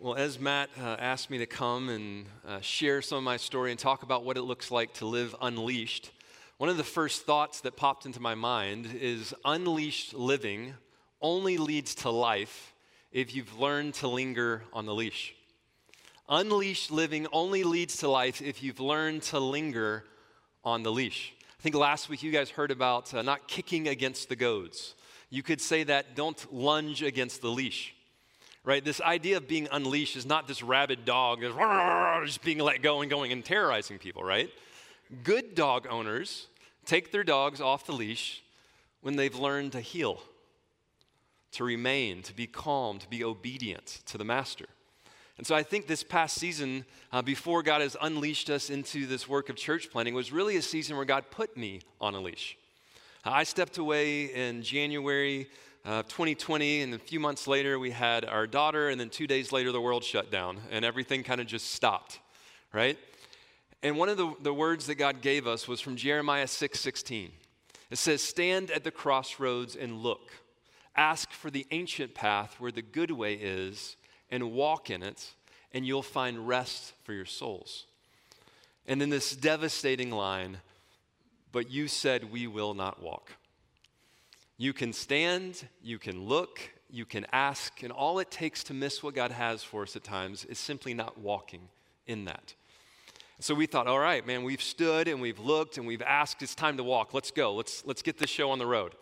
Well, 0.01 0.15
as 0.15 0.39
Matt 0.39 0.71
uh, 0.81 0.95
asked 1.01 1.29
me 1.29 1.39
to 1.39 1.47
come 1.47 1.89
and 1.89 2.27
uh, 2.47 2.61
share 2.61 3.03
some 3.03 3.19
of 3.19 3.25
my 3.25 3.37
story 3.37 3.73
and 3.73 3.81
talk 3.81 4.05
about 4.05 4.25
what 4.25 4.37
it 4.37 4.43
looks 4.43 4.71
like 4.71 4.95
to 4.95 5.07
live 5.07 5.35
unleashed, 5.41 6.13
one 6.57 6.71
of 6.71 6.77
the 6.77 6.85
first 6.85 7.27
thoughts 7.27 7.63
that 7.63 7.75
popped 7.75 8.07
into 8.07 8.21
my 8.21 8.37
mind 8.37 8.87
is 9.01 9.35
unleashed 9.45 10.15
living 10.15 10.75
only 11.21 11.59
leads 11.59 11.97
to 11.97 12.11
life 12.11 12.75
if 13.11 13.35
you've 13.35 13.59
learned 13.59 13.95
to 13.95 14.07
linger 14.07 14.63
on 14.73 14.87
the 14.87 14.95
leash. 14.95 15.35
Unleashed 16.29 16.93
living 16.93 17.27
only 17.33 17.65
leads 17.65 17.97
to 17.97 18.09
life 18.09 18.41
if 18.41 18.63
you've 18.63 18.79
learned 18.79 19.23
to 19.23 19.41
linger 19.41 20.05
on 20.63 20.85
the 20.85 20.93
leash. 20.93 21.35
I 21.59 21.63
think 21.65 21.75
last 21.75 22.09
week 22.09 22.23
you 22.23 22.31
guys 22.31 22.51
heard 22.51 22.71
about 22.71 23.13
uh, 23.13 23.23
not 23.23 23.49
kicking 23.49 23.89
against 23.89 24.29
the 24.29 24.37
goads. 24.37 24.95
You 25.29 25.43
could 25.43 25.61
say 25.61 25.83
that 25.83 26.15
don't 26.15 26.55
lunge 26.55 27.03
against 27.03 27.43
the 27.43 27.51
leash 27.51 27.97
right? 28.69 28.85
This 28.85 29.01
idea 29.01 29.39
of 29.39 29.49
being 29.49 29.67
unleashed 29.73 30.15
is 30.15 30.27
not 30.27 30.47
this 30.47 30.63
rabid 30.63 31.07
dog 31.07 31.41
just, 31.41 31.57
just 32.27 32.43
being 32.43 32.59
let 32.59 32.83
go 32.83 33.01
and 33.01 33.09
going 33.09 33.33
and 33.33 33.43
terrorizing 33.43 33.97
people, 33.97 34.23
right? 34.23 34.51
Good 35.25 35.55
dog 35.55 35.87
owners 35.89 36.49
take 36.85 37.11
their 37.11 37.25
dogs 37.25 37.63
off 37.63 37.87
the 37.87 37.95
leash 37.95 38.43
when 39.01 39.17
they've 39.17 39.35
learned 39.35 39.73
to 39.73 39.81
heel, 39.81 40.21
to 41.53 41.65
remain, 41.65 42.21
to 42.21 42.35
be 42.35 42.47
calm, 42.47 42.99
to 42.99 43.09
be 43.09 43.25
obedient 43.25 44.03
to 44.05 44.19
the 44.19 44.25
master. 44.25 44.67
And 45.39 45.47
so 45.47 45.55
I 45.55 45.63
think 45.63 45.87
this 45.87 46.03
past 46.03 46.37
season, 46.37 46.85
uh, 47.11 47.23
before 47.23 47.63
God 47.63 47.81
has 47.81 47.97
unleashed 48.03 48.51
us 48.51 48.69
into 48.69 49.07
this 49.07 49.27
work 49.27 49.49
of 49.49 49.57
church 49.57 49.91
planting, 49.91 50.13
was 50.13 50.31
really 50.31 50.59
a 50.59 50.63
season 50.63 50.97
where 50.97 51.07
God 51.07 51.31
put 51.31 51.57
me 51.57 51.81
on 52.03 52.15
a 52.15 52.21
leash. 52.21 52.59
I 53.25 53.45
stepped 53.45 53.79
away 53.79 54.25
in 54.25 54.63
January 54.63 55.49
uh, 55.89 56.03
2020, 56.03 56.83
and 56.83 56.93
a 56.93 56.99
few 56.99 57.19
months 57.19 57.47
later, 57.47 57.79
we 57.79 57.91
had 57.91 58.27
our 58.27 58.47
daughter, 58.47 58.91
and 58.91 59.01
then 59.01 59.09
two 59.09 59.27
days 59.27 59.53
later, 59.53 59.73
the 59.73 59.81
world 59.81 60.05
shut 60.05 60.31
down, 60.31 60.59
and 60.71 60.85
everything 60.85 61.23
kind 61.23 61.41
of 61.41 61.47
just 61.47 61.73
stopped, 61.73 62.19
right? 62.75 62.99
And 63.83 63.97
one 63.97 64.11
of 64.11 64.19
the, 64.19 64.35
the 64.43 64.53
words 64.53 64.87
that 64.89 64.97
God 64.97 65.23
gave 65.23 65.47
us 65.47 65.67
was 65.67 65.81
from 65.81 65.97
Jeremiah 65.97 66.47
6 66.47 66.79
16. 66.79 67.31
It 67.91 67.97
says, 67.97 68.21
Stand 68.23 68.71
at 68.71 68.85
the 68.85 68.91
crossroads 68.91 69.77
and 69.77 70.03
look. 70.03 70.31
Ask 70.95 71.33
for 71.33 71.51
the 71.51 71.67
ancient 71.71 72.15
path 72.15 72.57
where 72.59 72.73
the 72.73 72.83
good 72.83 73.11
way 73.11 73.33
is, 73.33 73.97
and 74.31 74.53
walk 74.53 74.91
in 74.91 75.03
it, 75.03 75.33
and 75.73 75.87
you'll 75.87 76.03
find 76.03 76.47
rest 76.47 76.93
for 77.03 77.15
your 77.15 77.25
souls. 77.25 77.87
And 78.87 79.01
then 79.01 79.09
this 79.09 79.35
devastating 79.35 80.11
line, 80.11 80.59
but 81.51 81.71
you 81.71 81.89
said 81.89 82.31
we 82.31 82.47
will 82.47 82.75
not 82.75 83.03
walk. 83.03 83.31
You 84.59 84.73
can 84.73 84.93
stand, 84.93 85.67
you 85.83 85.99
can 85.99 86.25
look, 86.25 86.61
you 86.91 87.05
can 87.05 87.27
ask, 87.33 87.83
and 87.83 87.93
all 87.93 88.19
it 88.19 88.31
takes 88.31 88.65
to 88.65 88.75
miss 88.75 89.03
what 89.03 89.15
God 89.15 89.31
has 89.31 89.63
for 89.63 89.83
us 89.83 89.95
at 89.95 90.03
times 90.03 90.45
is 90.45 90.59
simply 90.59 90.95
not 90.95 91.19
walking 91.19 91.69
in 92.07 92.25
that. 92.25 92.55
So 93.41 93.55
we 93.55 93.67
thought, 93.67 93.87
all 93.87 94.01
right, 94.01 94.27
man, 94.27 94.43
we've 94.43 94.61
stood 94.61 95.07
and 95.07 95.21
we've 95.21 95.39
looked 95.39 95.79
and 95.79 95.87
we've 95.87 96.03
asked, 96.03 96.43
it's 96.43 96.57
time 96.57 96.77
to 96.77 96.83
walk. 96.83 97.15
Let's 97.15 97.31
go. 97.31 97.55
Let's, 97.55 97.85
let's 97.87 98.03
get 98.03 98.19
this 98.19 98.31
show 98.31 98.51
on 98.51 98.59
the 98.59 98.67
road. 98.67 98.97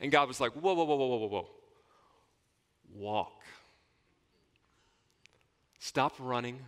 And 0.00 0.10
God 0.10 0.26
was 0.26 0.40
like, 0.40 0.52
whoa, 0.52 0.74
whoa, 0.74 0.84
whoa, 0.84 0.96
whoa, 0.96 1.06
whoa, 1.06 1.26
whoa. 1.28 1.48
Walk. 2.92 3.42
Stop 5.78 6.14
running. 6.18 6.58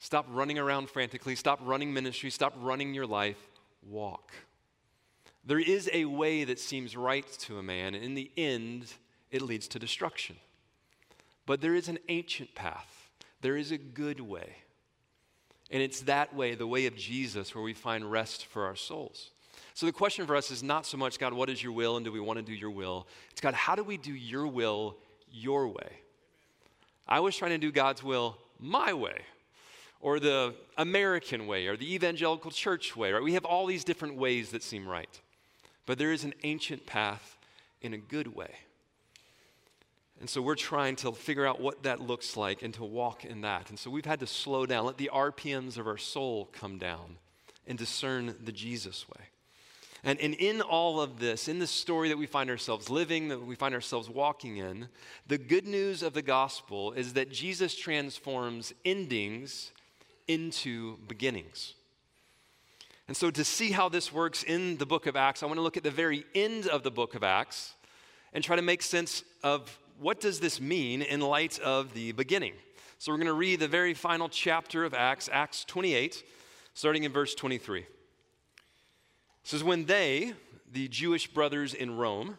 Stop 0.00 0.26
running 0.30 0.58
around 0.58 0.90
frantically. 0.90 1.36
Stop 1.36 1.60
running 1.62 1.92
ministry. 1.92 2.30
Stop 2.30 2.54
running 2.58 2.92
your 2.92 3.06
life. 3.06 3.38
Walk. 3.88 4.32
There 5.44 5.58
is 5.58 5.88
a 5.92 6.04
way 6.04 6.44
that 6.44 6.58
seems 6.58 6.96
right 6.96 7.26
to 7.40 7.58
a 7.58 7.62
man, 7.62 7.94
and 7.94 8.04
in 8.04 8.14
the 8.14 8.30
end, 8.36 8.92
it 9.30 9.42
leads 9.42 9.68
to 9.68 9.78
destruction. 9.78 10.36
But 11.46 11.60
there 11.60 11.74
is 11.74 11.88
an 11.88 11.98
ancient 12.08 12.54
path, 12.54 13.10
there 13.40 13.56
is 13.56 13.70
a 13.70 13.78
good 13.78 14.20
way. 14.20 14.56
And 15.70 15.82
it's 15.82 16.00
that 16.02 16.34
way, 16.34 16.54
the 16.54 16.66
way 16.66 16.86
of 16.86 16.96
Jesus, 16.96 17.54
where 17.54 17.62
we 17.62 17.74
find 17.74 18.10
rest 18.10 18.46
for 18.46 18.64
our 18.64 18.76
souls. 18.76 19.30
So 19.74 19.84
the 19.84 19.92
question 19.92 20.26
for 20.26 20.34
us 20.34 20.50
is 20.50 20.62
not 20.62 20.86
so 20.86 20.96
much, 20.96 21.18
God, 21.18 21.34
what 21.34 21.50
is 21.50 21.62
your 21.62 21.72
will 21.72 21.96
and 21.96 22.04
do 22.04 22.10
we 22.10 22.20
want 22.20 22.38
to 22.38 22.42
do 22.42 22.54
your 22.54 22.70
will? 22.70 23.06
It's, 23.30 23.40
God, 23.42 23.52
how 23.54 23.74
do 23.74 23.84
we 23.84 23.98
do 23.98 24.12
your 24.12 24.46
will 24.46 24.96
your 25.30 25.68
way? 25.68 26.00
I 27.06 27.20
was 27.20 27.36
trying 27.36 27.50
to 27.50 27.58
do 27.58 27.70
God's 27.70 28.02
will 28.02 28.38
my 28.58 28.94
way. 28.94 29.20
or 30.00 30.20
the 30.20 30.54
American 30.76 31.46
way 31.46 31.66
or 31.66 31.76
the 31.76 31.94
evangelical 31.94 32.50
church 32.50 32.96
way, 32.96 33.12
right? 33.12 33.22
We 33.22 33.34
have 33.34 33.44
all 33.44 33.66
these 33.66 33.84
different 33.84 34.16
ways 34.16 34.50
that 34.50 34.62
seem 34.62 34.86
right. 34.86 35.20
But 35.88 35.96
there 35.96 36.12
is 36.12 36.22
an 36.22 36.34
ancient 36.42 36.84
path 36.84 37.38
in 37.80 37.94
a 37.94 37.96
good 37.96 38.36
way. 38.36 38.50
And 40.20 40.28
so 40.28 40.42
we're 40.42 40.54
trying 40.54 40.96
to 40.96 41.12
figure 41.12 41.46
out 41.46 41.62
what 41.62 41.84
that 41.84 41.98
looks 41.98 42.36
like 42.36 42.60
and 42.60 42.74
to 42.74 42.84
walk 42.84 43.24
in 43.24 43.40
that. 43.40 43.70
And 43.70 43.78
so 43.78 43.88
we've 43.88 44.04
had 44.04 44.20
to 44.20 44.26
slow 44.26 44.66
down, 44.66 44.84
let 44.84 44.98
the 44.98 45.08
RPMs 45.10 45.78
of 45.78 45.86
our 45.86 45.96
soul 45.96 46.50
come 46.52 46.76
down 46.76 47.16
and 47.66 47.78
discern 47.78 48.34
the 48.44 48.52
Jesus 48.52 49.08
way. 49.08 49.24
And, 50.04 50.20
and 50.20 50.34
in 50.34 50.60
all 50.60 51.00
of 51.00 51.20
this, 51.20 51.48
in 51.48 51.58
the 51.58 51.66
story 51.66 52.10
that 52.10 52.18
we 52.18 52.26
find 52.26 52.50
ourselves 52.50 52.90
living, 52.90 53.28
that 53.28 53.42
we 53.42 53.54
find 53.54 53.74
ourselves 53.74 54.10
walking 54.10 54.58
in, 54.58 54.88
the 55.26 55.38
good 55.38 55.66
news 55.66 56.02
of 56.02 56.12
the 56.12 56.20
gospel 56.20 56.92
is 56.92 57.14
that 57.14 57.32
Jesus 57.32 57.74
transforms 57.74 58.74
endings 58.84 59.72
into 60.26 60.98
beginnings. 61.08 61.72
And 63.08 63.16
so, 63.16 63.30
to 63.30 63.42
see 63.42 63.72
how 63.72 63.88
this 63.88 64.12
works 64.12 64.42
in 64.42 64.76
the 64.76 64.84
book 64.84 65.06
of 65.06 65.16
Acts, 65.16 65.42
I 65.42 65.46
want 65.46 65.56
to 65.56 65.62
look 65.62 65.78
at 65.78 65.82
the 65.82 65.90
very 65.90 66.26
end 66.34 66.66
of 66.66 66.82
the 66.82 66.90
book 66.90 67.14
of 67.14 67.24
Acts 67.24 67.72
and 68.34 68.44
try 68.44 68.54
to 68.54 68.60
make 68.60 68.82
sense 68.82 69.24
of 69.42 69.78
what 69.98 70.20
does 70.20 70.40
this 70.40 70.60
mean 70.60 71.00
in 71.00 71.22
light 71.22 71.58
of 71.60 71.94
the 71.94 72.12
beginning. 72.12 72.52
So, 72.98 73.10
we're 73.10 73.16
going 73.16 73.28
to 73.28 73.32
read 73.32 73.60
the 73.60 73.68
very 73.68 73.94
final 73.94 74.28
chapter 74.28 74.84
of 74.84 74.92
Acts, 74.92 75.30
Acts 75.32 75.64
28, 75.64 76.22
starting 76.74 77.04
in 77.04 77.12
verse 77.12 77.34
23. 77.34 77.80
It 77.80 77.86
says, 79.42 79.64
When 79.64 79.86
they, 79.86 80.34
the 80.70 80.88
Jewish 80.88 81.28
brothers 81.28 81.72
in 81.72 81.96
Rome, 81.96 82.36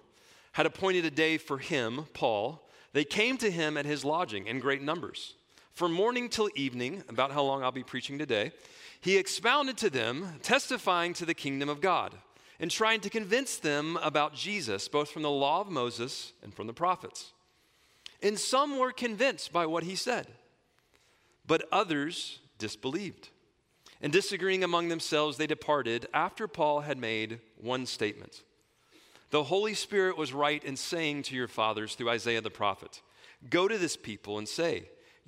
had 0.51 0.67
appointed 0.67 1.03
a 1.03 1.11
day 1.11 1.39
for 1.39 1.57
him, 1.57 2.05
Paul, 2.13 2.69
they 2.93 3.05
came 3.05 3.37
to 3.37 3.49
him 3.49 3.75
at 3.75 3.85
his 3.85 4.05
lodging 4.05 4.45
in 4.45 4.59
great 4.59 4.83
numbers. 4.83 5.33
From 5.79 5.93
morning 5.93 6.27
till 6.27 6.49
evening, 6.55 7.05
about 7.07 7.31
how 7.31 7.41
long 7.41 7.63
I'll 7.63 7.71
be 7.71 7.85
preaching 7.85 8.17
today, 8.17 8.51
he 8.99 9.15
expounded 9.15 9.77
to 9.77 9.89
them, 9.89 10.27
testifying 10.41 11.13
to 11.13 11.25
the 11.25 11.33
kingdom 11.33 11.69
of 11.69 11.79
God, 11.79 12.13
and 12.59 12.69
trying 12.69 12.99
to 12.99 13.09
convince 13.09 13.55
them 13.55 13.97
about 14.03 14.35
Jesus, 14.35 14.89
both 14.89 15.09
from 15.09 15.21
the 15.21 15.29
law 15.29 15.61
of 15.61 15.69
Moses 15.69 16.33
and 16.43 16.53
from 16.53 16.67
the 16.67 16.73
prophets. 16.73 17.31
And 18.21 18.37
some 18.37 18.77
were 18.77 18.91
convinced 18.91 19.53
by 19.53 19.65
what 19.67 19.85
he 19.85 19.95
said, 19.95 20.27
but 21.47 21.63
others 21.71 22.39
disbelieved. 22.57 23.29
And 24.01 24.11
disagreeing 24.11 24.65
among 24.65 24.89
themselves, 24.89 25.37
they 25.37 25.47
departed 25.47 26.07
after 26.13 26.49
Paul 26.49 26.81
had 26.81 26.97
made 26.97 27.39
one 27.55 27.85
statement. 27.85 28.43
The 29.29 29.45
Holy 29.45 29.75
Spirit 29.75 30.17
was 30.17 30.33
right 30.33 30.61
in 30.61 30.75
saying 30.75 31.23
to 31.23 31.35
your 31.37 31.47
fathers 31.47 31.95
through 31.95 32.09
Isaiah 32.09 32.41
the 32.41 32.49
prophet, 32.49 33.01
Go 33.49 33.69
to 33.69 33.77
this 33.77 33.95
people 33.95 34.37
and 34.37 34.45
say, 34.45 34.89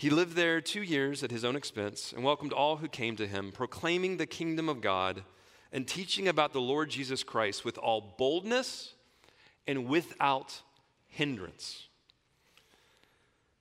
He 0.00 0.08
lived 0.08 0.34
there 0.34 0.62
two 0.62 0.82
years 0.82 1.22
at 1.22 1.30
his 1.30 1.44
own 1.44 1.56
expense 1.56 2.14
and 2.14 2.24
welcomed 2.24 2.54
all 2.54 2.78
who 2.78 2.88
came 2.88 3.16
to 3.16 3.26
him, 3.26 3.52
proclaiming 3.52 4.16
the 4.16 4.24
kingdom 4.24 4.66
of 4.66 4.80
God 4.80 5.24
and 5.74 5.86
teaching 5.86 6.26
about 6.26 6.54
the 6.54 6.60
Lord 6.60 6.88
Jesus 6.88 7.22
Christ 7.22 7.66
with 7.66 7.76
all 7.76 8.14
boldness 8.16 8.94
and 9.66 9.84
without 9.84 10.62
hindrance. 11.06 11.88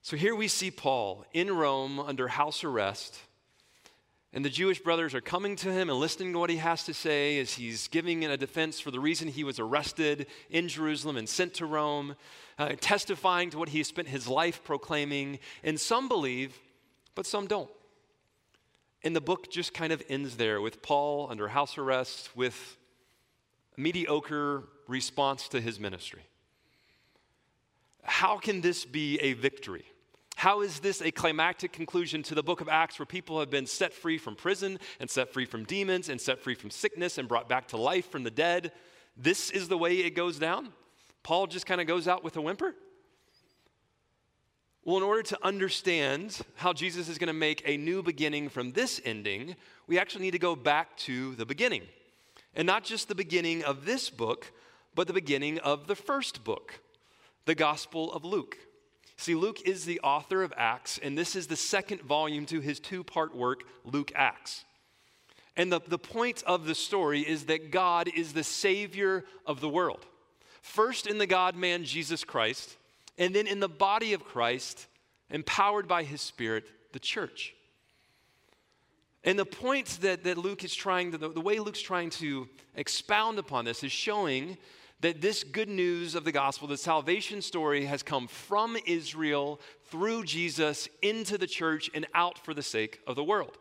So 0.01 0.15
here 0.15 0.33
we 0.33 0.47
see 0.47 0.71
Paul 0.71 1.25
in 1.33 1.51
Rome 1.51 1.99
under 1.99 2.29
house 2.29 2.63
arrest. 2.63 3.19
And 4.31 4.45
the 4.45 4.49
Jewish 4.49 4.79
brothers 4.79 5.15
are 5.15 5.21
coming 5.21 5.55
to 5.57 5.71
him 5.71 5.89
and 5.89 5.99
listening 5.99 6.33
to 6.33 6.39
what 6.39 6.51
he 6.51 6.57
has 6.57 6.83
to 6.83 6.93
say 6.93 7.39
as 7.39 7.53
he's 7.53 7.87
giving 7.87 8.23
a 8.25 8.37
defense 8.37 8.79
for 8.79 8.91
the 8.91 8.99
reason 8.99 9.27
he 9.27 9.43
was 9.43 9.57
arrested 9.57 10.27
in 10.51 10.67
Jerusalem 10.67 11.17
and 11.17 11.27
sent 11.27 11.55
to 11.55 11.65
Rome 11.65 12.15
uh, 12.59 12.73
testifying 12.79 13.49
to 13.49 13.57
what 13.57 13.69
he 13.69 13.81
spent 13.81 14.07
his 14.07 14.27
life 14.27 14.63
proclaiming. 14.63 15.39
And 15.63 15.79
some 15.79 16.07
believe, 16.07 16.55
but 17.15 17.25
some 17.25 17.47
don't. 17.47 17.71
And 19.03 19.15
the 19.15 19.21
book 19.21 19.49
just 19.49 19.73
kind 19.73 19.91
of 19.91 20.03
ends 20.09 20.37
there 20.37 20.61
with 20.61 20.83
Paul 20.83 21.27
under 21.31 21.47
house 21.47 21.77
arrest 21.77 22.35
with 22.35 22.77
a 23.77 23.81
mediocre 23.81 24.65
response 24.87 25.47
to 25.49 25.61
his 25.61 25.79
ministry. 25.79 26.21
How 28.03 28.37
can 28.37 28.61
this 28.61 28.85
be 28.85 29.17
a 29.21 29.33
victory? 29.33 29.85
How 30.39 30.61
is 30.61 30.79
this 30.79 31.01
a 31.01 31.11
climactic 31.11 31.73
conclusion 31.73 32.23
to 32.23 32.33
the 32.33 32.41
book 32.41 32.61
of 32.61 32.69
Acts 32.69 32.97
where 32.97 33.05
people 33.05 33.41
have 33.41 33.49
been 33.49 33.65
set 33.65 33.91
free 33.91 34.17
from 34.17 34.37
prison 34.37 34.79
and 35.01 35.09
set 35.09 35.33
free 35.33 35.43
from 35.43 35.65
demons 35.65 36.07
and 36.07 36.21
set 36.21 36.39
free 36.39 36.55
from 36.55 36.71
sickness 36.71 37.17
and 37.17 37.27
brought 37.27 37.49
back 37.49 37.67
to 37.67 37.77
life 37.77 38.09
from 38.09 38.23
the 38.23 38.31
dead? 38.31 38.71
This 39.17 39.49
is 39.49 39.67
the 39.67 39.77
way 39.77 39.97
it 39.97 40.11
goes 40.11 40.39
down? 40.39 40.69
Paul 41.23 41.47
just 41.47 41.65
kind 41.65 41.81
of 41.81 41.87
goes 41.87 42.07
out 42.07 42.23
with 42.23 42.37
a 42.37 42.41
whimper? 42.41 42.73
Well, 44.85 44.95
in 44.95 45.03
order 45.03 45.23
to 45.23 45.45
understand 45.45 46.39
how 46.55 46.71
Jesus 46.71 47.09
is 47.09 47.17
going 47.17 47.27
to 47.27 47.33
make 47.33 47.61
a 47.65 47.75
new 47.75 48.01
beginning 48.01 48.47
from 48.47 48.71
this 48.71 49.01
ending, 49.03 49.57
we 49.87 49.99
actually 49.99 50.21
need 50.21 50.31
to 50.31 50.39
go 50.39 50.55
back 50.55 50.95
to 50.99 51.35
the 51.35 51.45
beginning. 51.45 51.81
And 52.55 52.65
not 52.65 52.85
just 52.85 53.09
the 53.09 53.13
beginning 53.13 53.65
of 53.65 53.83
this 53.83 54.09
book, 54.09 54.53
but 54.95 55.05
the 55.05 55.11
beginning 55.11 55.59
of 55.59 55.87
the 55.87 55.97
first 55.97 56.45
book, 56.45 56.79
the 57.43 57.55
Gospel 57.55 58.13
of 58.13 58.23
Luke. 58.23 58.57
See, 59.19 59.35
Luke 59.35 59.67
is 59.67 59.83
the 59.83 59.99
author 59.99 60.43
of 60.43 60.53
Acts, 60.55 60.97
and 60.97 61.17
this 61.17 61.35
is 61.35 61.47
the 61.47 61.57
second 61.57 62.01
volume 62.03 62.45
to 62.45 62.61
his 62.61 62.79
two 62.79 63.03
part 63.03 63.35
work, 63.35 63.63
Luke 63.83 64.13
Acts. 64.15 64.63
And 65.57 65.69
the, 65.69 65.81
the 65.85 65.99
point 65.99 66.41
of 66.47 66.65
the 66.65 66.73
story 66.73 67.19
is 67.19 67.47
that 67.47 67.69
God 67.69 68.07
is 68.07 68.31
the 68.31 68.45
Savior 68.45 69.25
of 69.45 69.59
the 69.59 69.67
world 69.67 70.05
first 70.61 71.05
in 71.05 71.17
the 71.17 71.27
God 71.27 71.57
man 71.57 71.83
Jesus 71.83 72.23
Christ, 72.23 72.77
and 73.17 73.35
then 73.35 73.45
in 73.45 73.59
the 73.59 73.67
body 73.67 74.13
of 74.13 74.23
Christ, 74.23 74.87
empowered 75.29 75.85
by 75.85 76.03
his 76.03 76.21
Spirit, 76.21 76.69
the 76.93 76.99
church. 76.99 77.53
And 79.25 79.37
the 79.37 79.45
point 79.45 79.99
that, 79.99 80.23
that 80.23 80.37
Luke 80.37 80.63
is 80.63 80.73
trying 80.73 81.11
to, 81.11 81.17
the, 81.17 81.27
the 81.27 81.41
way 81.41 81.59
Luke's 81.59 81.81
trying 81.81 82.09
to 82.11 82.47
expound 82.73 83.37
upon 83.37 83.65
this 83.65 83.83
is 83.83 83.91
showing 83.91 84.57
that 85.01 85.21
this 85.21 85.43
good 85.43 85.69
news 85.69 86.15
of 86.15 86.25
the 86.25 86.31
gospel, 86.31 86.67
the 86.67 86.77
salvation 86.77 87.41
story, 87.41 87.85
has 87.85 88.03
come 88.03 88.27
from 88.27 88.77
Israel 88.85 89.59
through 89.85 90.25
Jesus 90.25 90.89
into 91.01 91.37
the 91.37 91.47
church 91.47 91.89
and 91.93 92.05
out 92.13 92.37
for 92.37 92.53
the 92.53 92.63
sake 92.63 92.99
of 93.07 93.15
the 93.15 93.23
world. 93.23 93.57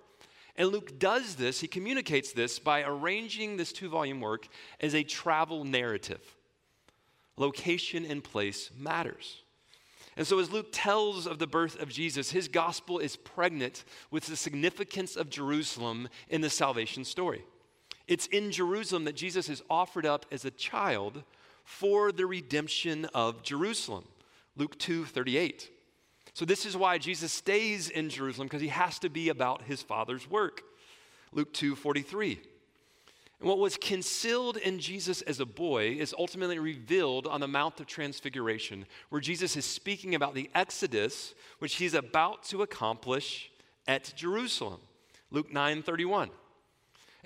And 0.56 0.68
Luke 0.68 0.98
does 0.98 1.36
this, 1.36 1.60
he 1.60 1.68
communicates 1.68 2.32
this 2.32 2.58
by 2.58 2.82
arranging 2.82 3.56
this 3.56 3.72
two 3.72 3.88
volume 3.88 4.20
work 4.20 4.48
as 4.80 4.94
a 4.94 5.04
travel 5.04 5.64
narrative 5.64 6.34
location 7.36 8.04
and 8.04 8.22
place 8.24 8.70
matters. 8.76 9.42
And 10.16 10.26
so, 10.26 10.40
as 10.40 10.50
Luke 10.50 10.70
tells 10.72 11.28
of 11.28 11.38
the 11.38 11.46
birth 11.46 11.80
of 11.80 11.90
Jesus, 11.90 12.32
his 12.32 12.48
gospel 12.48 12.98
is 12.98 13.14
pregnant 13.14 13.84
with 14.10 14.26
the 14.26 14.34
significance 14.34 15.14
of 15.14 15.30
Jerusalem 15.30 16.08
in 16.28 16.40
the 16.40 16.50
salvation 16.50 17.04
story. 17.04 17.44
It's 18.08 18.26
in 18.26 18.50
Jerusalem 18.50 19.04
that 19.04 19.14
Jesus 19.14 19.48
is 19.48 19.62
offered 19.68 20.06
up 20.06 20.26
as 20.32 20.44
a 20.44 20.50
child 20.50 21.22
for 21.64 22.10
the 22.10 22.26
redemption 22.26 23.04
of 23.14 23.42
Jerusalem. 23.42 24.04
Luke 24.56 24.78
2 24.78 25.04
38. 25.04 25.70
So, 26.32 26.44
this 26.44 26.64
is 26.64 26.76
why 26.76 26.98
Jesus 26.98 27.32
stays 27.32 27.90
in 27.90 28.08
Jerusalem 28.08 28.46
because 28.46 28.62
he 28.62 28.68
has 28.68 28.98
to 29.00 29.10
be 29.10 29.28
about 29.28 29.62
his 29.62 29.82
Father's 29.82 30.28
work. 30.28 30.62
Luke 31.32 31.52
2 31.52 31.76
43. 31.76 32.40
And 33.40 33.48
what 33.48 33.58
was 33.58 33.76
concealed 33.76 34.56
in 34.56 34.80
Jesus 34.80 35.22
as 35.22 35.38
a 35.38 35.46
boy 35.46 35.90
is 35.90 36.14
ultimately 36.18 36.58
revealed 36.58 37.26
on 37.26 37.40
the 37.40 37.46
Mount 37.46 37.78
of 37.78 37.86
Transfiguration, 37.86 38.86
where 39.10 39.20
Jesus 39.20 39.56
is 39.56 39.64
speaking 39.64 40.14
about 40.14 40.34
the 40.34 40.50
Exodus, 40.54 41.34
which 41.60 41.76
he's 41.76 41.94
about 41.94 42.42
to 42.44 42.62
accomplish 42.62 43.50
at 43.86 44.12
Jerusalem. 44.16 44.80
Luke 45.30 45.52
9 45.52 45.82
31. 45.82 46.30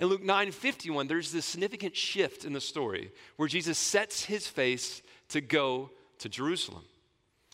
In 0.02 0.08
Luke 0.08 0.24
9 0.24 0.50
51, 0.50 1.06
there's 1.06 1.30
this 1.30 1.46
significant 1.46 1.94
shift 1.94 2.44
in 2.44 2.52
the 2.52 2.60
story 2.60 3.12
where 3.36 3.46
Jesus 3.46 3.78
sets 3.78 4.24
his 4.24 4.48
face 4.48 5.00
to 5.28 5.40
go 5.40 5.90
to 6.18 6.28
Jerusalem. 6.28 6.82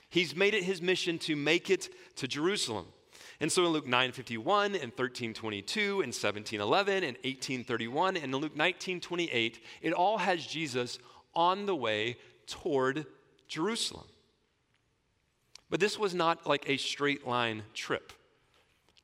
He's 0.08 0.34
made 0.34 0.54
it 0.54 0.64
his 0.64 0.80
mission 0.80 1.18
to 1.18 1.36
make 1.36 1.68
it 1.68 1.90
to 2.16 2.26
Jerusalem. 2.26 2.86
And 3.38 3.52
so 3.52 3.66
in 3.66 3.72
Luke 3.72 3.86
9:51 3.86 4.82
and 4.82 4.96
13:22 4.96 6.02
and 6.02 6.10
17:11 6.10 7.04
and 7.06 7.18
18:31 7.22 8.16
and 8.16 8.24
in 8.24 8.36
Luke 8.36 8.56
19:28, 8.56 9.60
it 9.82 9.92
all 9.92 10.16
has 10.16 10.46
Jesus 10.46 10.98
on 11.34 11.66
the 11.66 11.76
way 11.76 12.16
toward 12.46 13.04
Jerusalem. 13.46 14.08
But 15.68 15.80
this 15.80 15.98
was 15.98 16.14
not 16.14 16.46
like 16.46 16.66
a 16.66 16.78
straight 16.78 17.26
line 17.26 17.64
trip. 17.74 18.14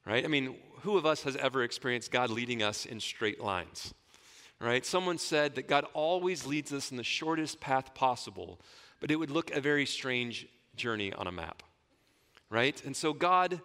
right? 0.07 0.25
I 0.25 0.29
mean, 0.29 0.57
who 0.85 0.97
of 0.97 1.07
us 1.07 1.23
has 1.25 1.35
ever 1.37 1.62
experienced 1.62 2.11
God 2.11 2.31
leading 2.31 2.62
us 2.62 2.87
in 2.87 3.00
straight 3.00 3.41
lines? 3.41 3.93
Right? 4.61 4.85
Someone 4.87 5.19
said 5.19 5.57
that 5.57 5.67
God 5.67 5.87
always 5.95 6.47
leads 6.47 6.73
us 6.73 6.91
in 6.91 6.97
the 6.97 7.03
shortest 7.03 7.61
path 7.61 7.95
possible, 7.95 8.61
but 9.00 9.11
it 9.11 9.17
would 9.17 9.31
look 9.31 9.50
a 9.50 9.61
very 9.61 9.87
strange 9.87 10.47
journey 10.76 11.12
on 11.12 11.26
a 11.26 11.33
map. 11.33 11.62
Right? 12.50 12.81
And 12.85 12.95
so 12.97 13.12
God 13.12 13.61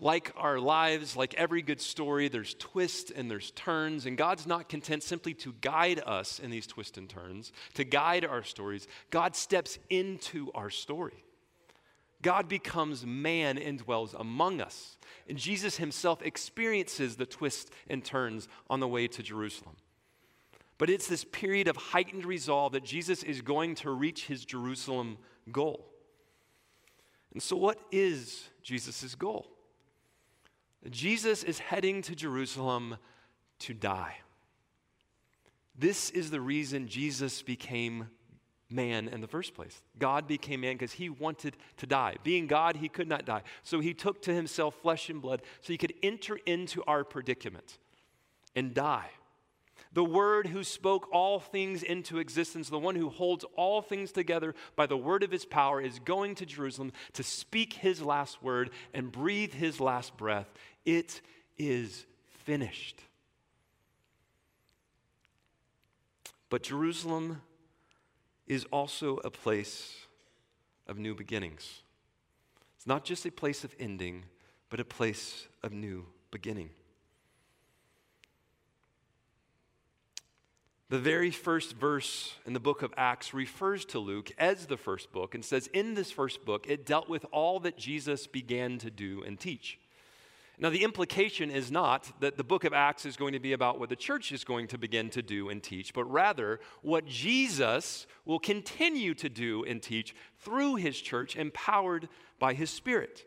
like 0.00 0.32
our 0.36 0.58
lives, 0.60 1.16
like 1.16 1.34
every 1.34 1.60
good 1.60 1.80
story, 1.80 2.28
there's 2.28 2.54
twists 2.54 3.10
and 3.10 3.30
there's 3.30 3.50
turns, 3.52 4.06
and 4.06 4.16
God's 4.16 4.46
not 4.46 4.68
content 4.68 5.02
simply 5.02 5.34
to 5.34 5.52
guide 5.60 6.00
us 6.06 6.38
in 6.38 6.50
these 6.50 6.66
twists 6.66 6.98
and 6.98 7.08
turns, 7.08 7.52
to 7.74 7.84
guide 7.84 8.24
our 8.24 8.44
stories. 8.44 8.86
God 9.10 9.34
steps 9.34 9.78
into 9.90 10.50
our 10.54 10.70
story. 10.70 11.24
God 12.22 12.48
becomes 12.48 13.06
man 13.06 13.58
and 13.58 13.78
dwells 13.78 14.14
among 14.14 14.60
us. 14.60 14.98
And 15.28 15.38
Jesus 15.38 15.76
himself 15.76 16.20
experiences 16.22 17.16
the 17.16 17.26
twists 17.26 17.70
and 17.88 18.04
turns 18.04 18.48
on 18.68 18.80
the 18.80 18.88
way 18.88 19.06
to 19.08 19.22
Jerusalem. 19.22 19.76
But 20.78 20.90
it's 20.90 21.08
this 21.08 21.24
period 21.24 21.68
of 21.68 21.76
heightened 21.76 22.24
resolve 22.24 22.72
that 22.72 22.84
Jesus 22.84 23.22
is 23.22 23.40
going 23.40 23.74
to 23.76 23.90
reach 23.90 24.26
his 24.26 24.44
Jerusalem 24.44 25.18
goal. 25.50 25.86
And 27.32 27.42
so, 27.42 27.56
what 27.56 27.78
is 27.90 28.48
Jesus' 28.62 29.14
goal? 29.14 29.50
Jesus 30.88 31.42
is 31.42 31.58
heading 31.58 32.02
to 32.02 32.14
Jerusalem 32.14 32.96
to 33.60 33.74
die. 33.74 34.16
This 35.76 36.10
is 36.10 36.30
the 36.30 36.40
reason 36.40 36.88
Jesus 36.88 37.42
became 37.42 38.08
man 38.70 39.08
in 39.08 39.20
the 39.20 39.28
first 39.28 39.54
place. 39.54 39.82
God 39.98 40.26
became 40.26 40.60
man 40.60 40.74
because 40.74 40.92
he 40.92 41.08
wanted 41.08 41.56
to 41.78 41.86
die. 41.86 42.16
Being 42.22 42.46
God, 42.46 42.76
he 42.76 42.88
could 42.88 43.08
not 43.08 43.24
die. 43.24 43.42
So 43.62 43.80
he 43.80 43.94
took 43.94 44.22
to 44.22 44.34
himself 44.34 44.74
flesh 44.82 45.08
and 45.08 45.22
blood 45.22 45.42
so 45.60 45.72
he 45.72 45.78
could 45.78 45.94
enter 46.02 46.38
into 46.46 46.82
our 46.84 47.04
predicament 47.04 47.78
and 48.54 48.74
die. 48.74 49.10
The 49.92 50.04
Word 50.04 50.48
who 50.48 50.64
spoke 50.64 51.08
all 51.12 51.40
things 51.40 51.82
into 51.82 52.18
existence, 52.18 52.68
the 52.68 52.78
one 52.78 52.94
who 52.94 53.08
holds 53.08 53.44
all 53.56 53.80
things 53.80 54.12
together 54.12 54.54
by 54.76 54.86
the 54.86 54.98
word 54.98 55.22
of 55.22 55.30
his 55.30 55.46
power, 55.46 55.80
is 55.80 55.98
going 55.98 56.34
to 56.36 56.46
Jerusalem 56.46 56.92
to 57.14 57.22
speak 57.22 57.72
his 57.72 58.02
last 58.02 58.42
word 58.42 58.70
and 58.92 59.10
breathe 59.10 59.54
his 59.54 59.80
last 59.80 60.16
breath. 60.16 60.52
It 60.84 61.22
is 61.56 62.04
finished. 62.44 63.00
But 66.50 66.62
Jerusalem 66.62 67.42
is 68.48 68.64
also 68.72 69.18
a 69.18 69.30
place 69.30 70.06
of 70.86 70.98
new 70.98 71.14
beginnings. 71.14 71.82
It's 72.76 72.86
not 72.86 73.04
just 73.04 73.26
a 73.26 73.30
place 73.30 73.64
of 73.64 73.74
ending, 73.78 74.24
but 74.70 74.80
a 74.80 74.84
place 74.84 75.46
of 75.62 75.72
new 75.72 76.06
beginning. 76.30 76.70
The 80.90 80.98
very 80.98 81.30
first 81.30 81.76
verse 81.76 82.34
in 82.46 82.54
the 82.54 82.60
book 82.60 82.80
of 82.80 82.94
Acts 82.96 83.34
refers 83.34 83.84
to 83.86 83.98
Luke 83.98 84.30
as 84.38 84.66
the 84.66 84.78
first 84.78 85.12
book 85.12 85.34
and 85.34 85.44
says, 85.44 85.66
In 85.74 85.92
this 85.92 86.10
first 86.10 86.46
book, 86.46 86.64
it 86.66 86.86
dealt 86.86 87.10
with 87.10 87.26
all 87.30 87.60
that 87.60 87.76
Jesus 87.76 88.26
began 88.26 88.78
to 88.78 88.90
do 88.90 89.22
and 89.22 89.38
teach. 89.38 89.78
Now, 90.60 90.70
the 90.70 90.82
implication 90.82 91.50
is 91.50 91.70
not 91.70 92.10
that 92.20 92.36
the 92.36 92.42
book 92.42 92.64
of 92.64 92.72
Acts 92.72 93.06
is 93.06 93.16
going 93.16 93.32
to 93.32 93.38
be 93.38 93.52
about 93.52 93.78
what 93.78 93.90
the 93.90 93.96
church 93.96 94.32
is 94.32 94.42
going 94.42 94.66
to 94.68 94.78
begin 94.78 95.08
to 95.10 95.22
do 95.22 95.50
and 95.50 95.62
teach, 95.62 95.94
but 95.94 96.04
rather 96.04 96.58
what 96.82 97.06
Jesus 97.06 98.08
will 98.24 98.40
continue 98.40 99.14
to 99.14 99.28
do 99.28 99.64
and 99.64 99.80
teach 99.80 100.16
through 100.40 100.74
his 100.74 101.00
church, 101.00 101.36
empowered 101.36 102.08
by 102.40 102.54
his 102.54 102.70
Spirit. 102.70 103.24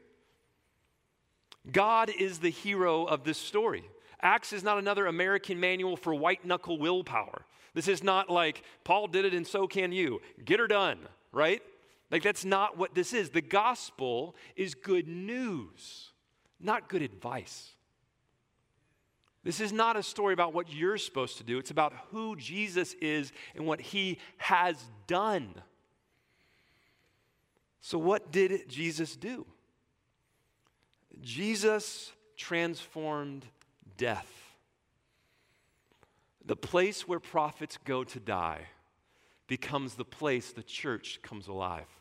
God 1.71 2.09
is 2.09 2.39
the 2.39 2.49
hero 2.49 3.05
of 3.05 3.23
this 3.23 3.37
story. 3.37 3.85
Acts 4.21 4.51
is 4.51 4.63
not 4.63 4.77
another 4.77 5.07
American 5.07 5.59
manual 5.59 5.95
for 5.95 6.13
white 6.13 6.45
knuckle 6.45 6.77
willpower. 6.77 7.45
This 7.73 7.87
is 7.87 8.03
not 8.03 8.29
like 8.29 8.63
Paul 8.83 9.07
did 9.07 9.25
it 9.25 9.33
and 9.33 9.47
so 9.47 9.67
can 9.67 9.91
you. 9.91 10.21
Get 10.43 10.59
her 10.59 10.67
done, 10.67 10.99
right? 11.31 11.61
Like 12.11 12.23
that's 12.23 12.43
not 12.43 12.77
what 12.77 12.93
this 12.93 13.13
is. 13.13 13.29
The 13.29 13.41
gospel 13.41 14.35
is 14.55 14.75
good 14.75 15.07
news, 15.07 16.10
not 16.63 16.89
good 16.89 17.01
advice. 17.01 17.71
This 19.43 19.59
is 19.59 19.73
not 19.73 19.97
a 19.97 20.03
story 20.03 20.33
about 20.33 20.53
what 20.53 20.71
you're 20.71 20.97
supposed 20.97 21.37
to 21.37 21.43
do. 21.43 21.57
It's 21.57 21.71
about 21.71 21.93
who 22.11 22.35
Jesus 22.35 22.93
is 23.01 23.31
and 23.55 23.65
what 23.65 23.81
he 23.81 24.19
has 24.37 24.75
done. 25.07 25.55
So, 27.81 27.97
what 27.97 28.31
did 28.31 28.69
Jesus 28.69 29.15
do? 29.15 29.47
Jesus 31.21 32.11
transformed 32.37 33.45
death. 33.97 34.31
The 36.45 36.55
place 36.55 37.07
where 37.07 37.19
prophets 37.19 37.77
go 37.83 38.03
to 38.03 38.19
die 38.19 38.67
becomes 39.47 39.95
the 39.95 40.05
place 40.05 40.51
the 40.51 40.63
church 40.63 41.19
comes 41.23 41.47
alive. 41.47 42.00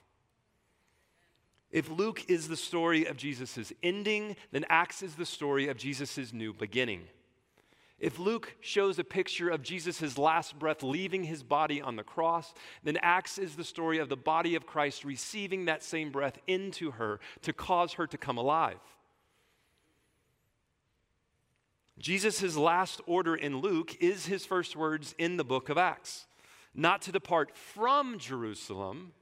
If 1.70 1.88
Luke 1.88 2.24
is 2.28 2.48
the 2.48 2.56
story 2.56 3.06
of 3.06 3.16
Jesus' 3.16 3.72
ending, 3.82 4.36
then 4.50 4.64
Acts 4.68 5.02
is 5.02 5.14
the 5.14 5.26
story 5.26 5.68
of 5.68 5.76
Jesus' 5.76 6.32
new 6.32 6.52
beginning. 6.52 7.02
If 8.00 8.18
Luke 8.18 8.56
shows 8.60 8.98
a 8.98 9.04
picture 9.04 9.50
of 9.50 9.62
Jesus' 9.62 10.16
last 10.16 10.58
breath 10.58 10.82
leaving 10.82 11.24
his 11.24 11.42
body 11.42 11.82
on 11.82 11.96
the 11.96 12.02
cross, 12.02 12.54
then 12.82 12.96
Acts 13.02 13.36
is 13.36 13.56
the 13.56 13.64
story 13.64 13.98
of 13.98 14.08
the 14.08 14.16
body 14.16 14.54
of 14.54 14.66
Christ 14.66 15.04
receiving 15.04 15.66
that 15.66 15.84
same 15.84 16.10
breath 16.10 16.38
into 16.46 16.92
her 16.92 17.20
to 17.42 17.52
cause 17.52 17.92
her 17.94 18.06
to 18.06 18.16
come 18.16 18.38
alive. 18.38 18.80
Jesus' 21.98 22.56
last 22.56 23.02
order 23.06 23.36
in 23.36 23.58
Luke 23.58 23.94
is 24.00 24.24
his 24.24 24.46
first 24.46 24.74
words 24.74 25.14
in 25.18 25.36
the 25.36 25.44
book 25.44 25.68
of 25.68 25.76
Acts 25.76 26.26
not 26.74 27.02
to 27.02 27.12
depart 27.12 27.54
from 27.54 28.18
Jerusalem 28.18 29.12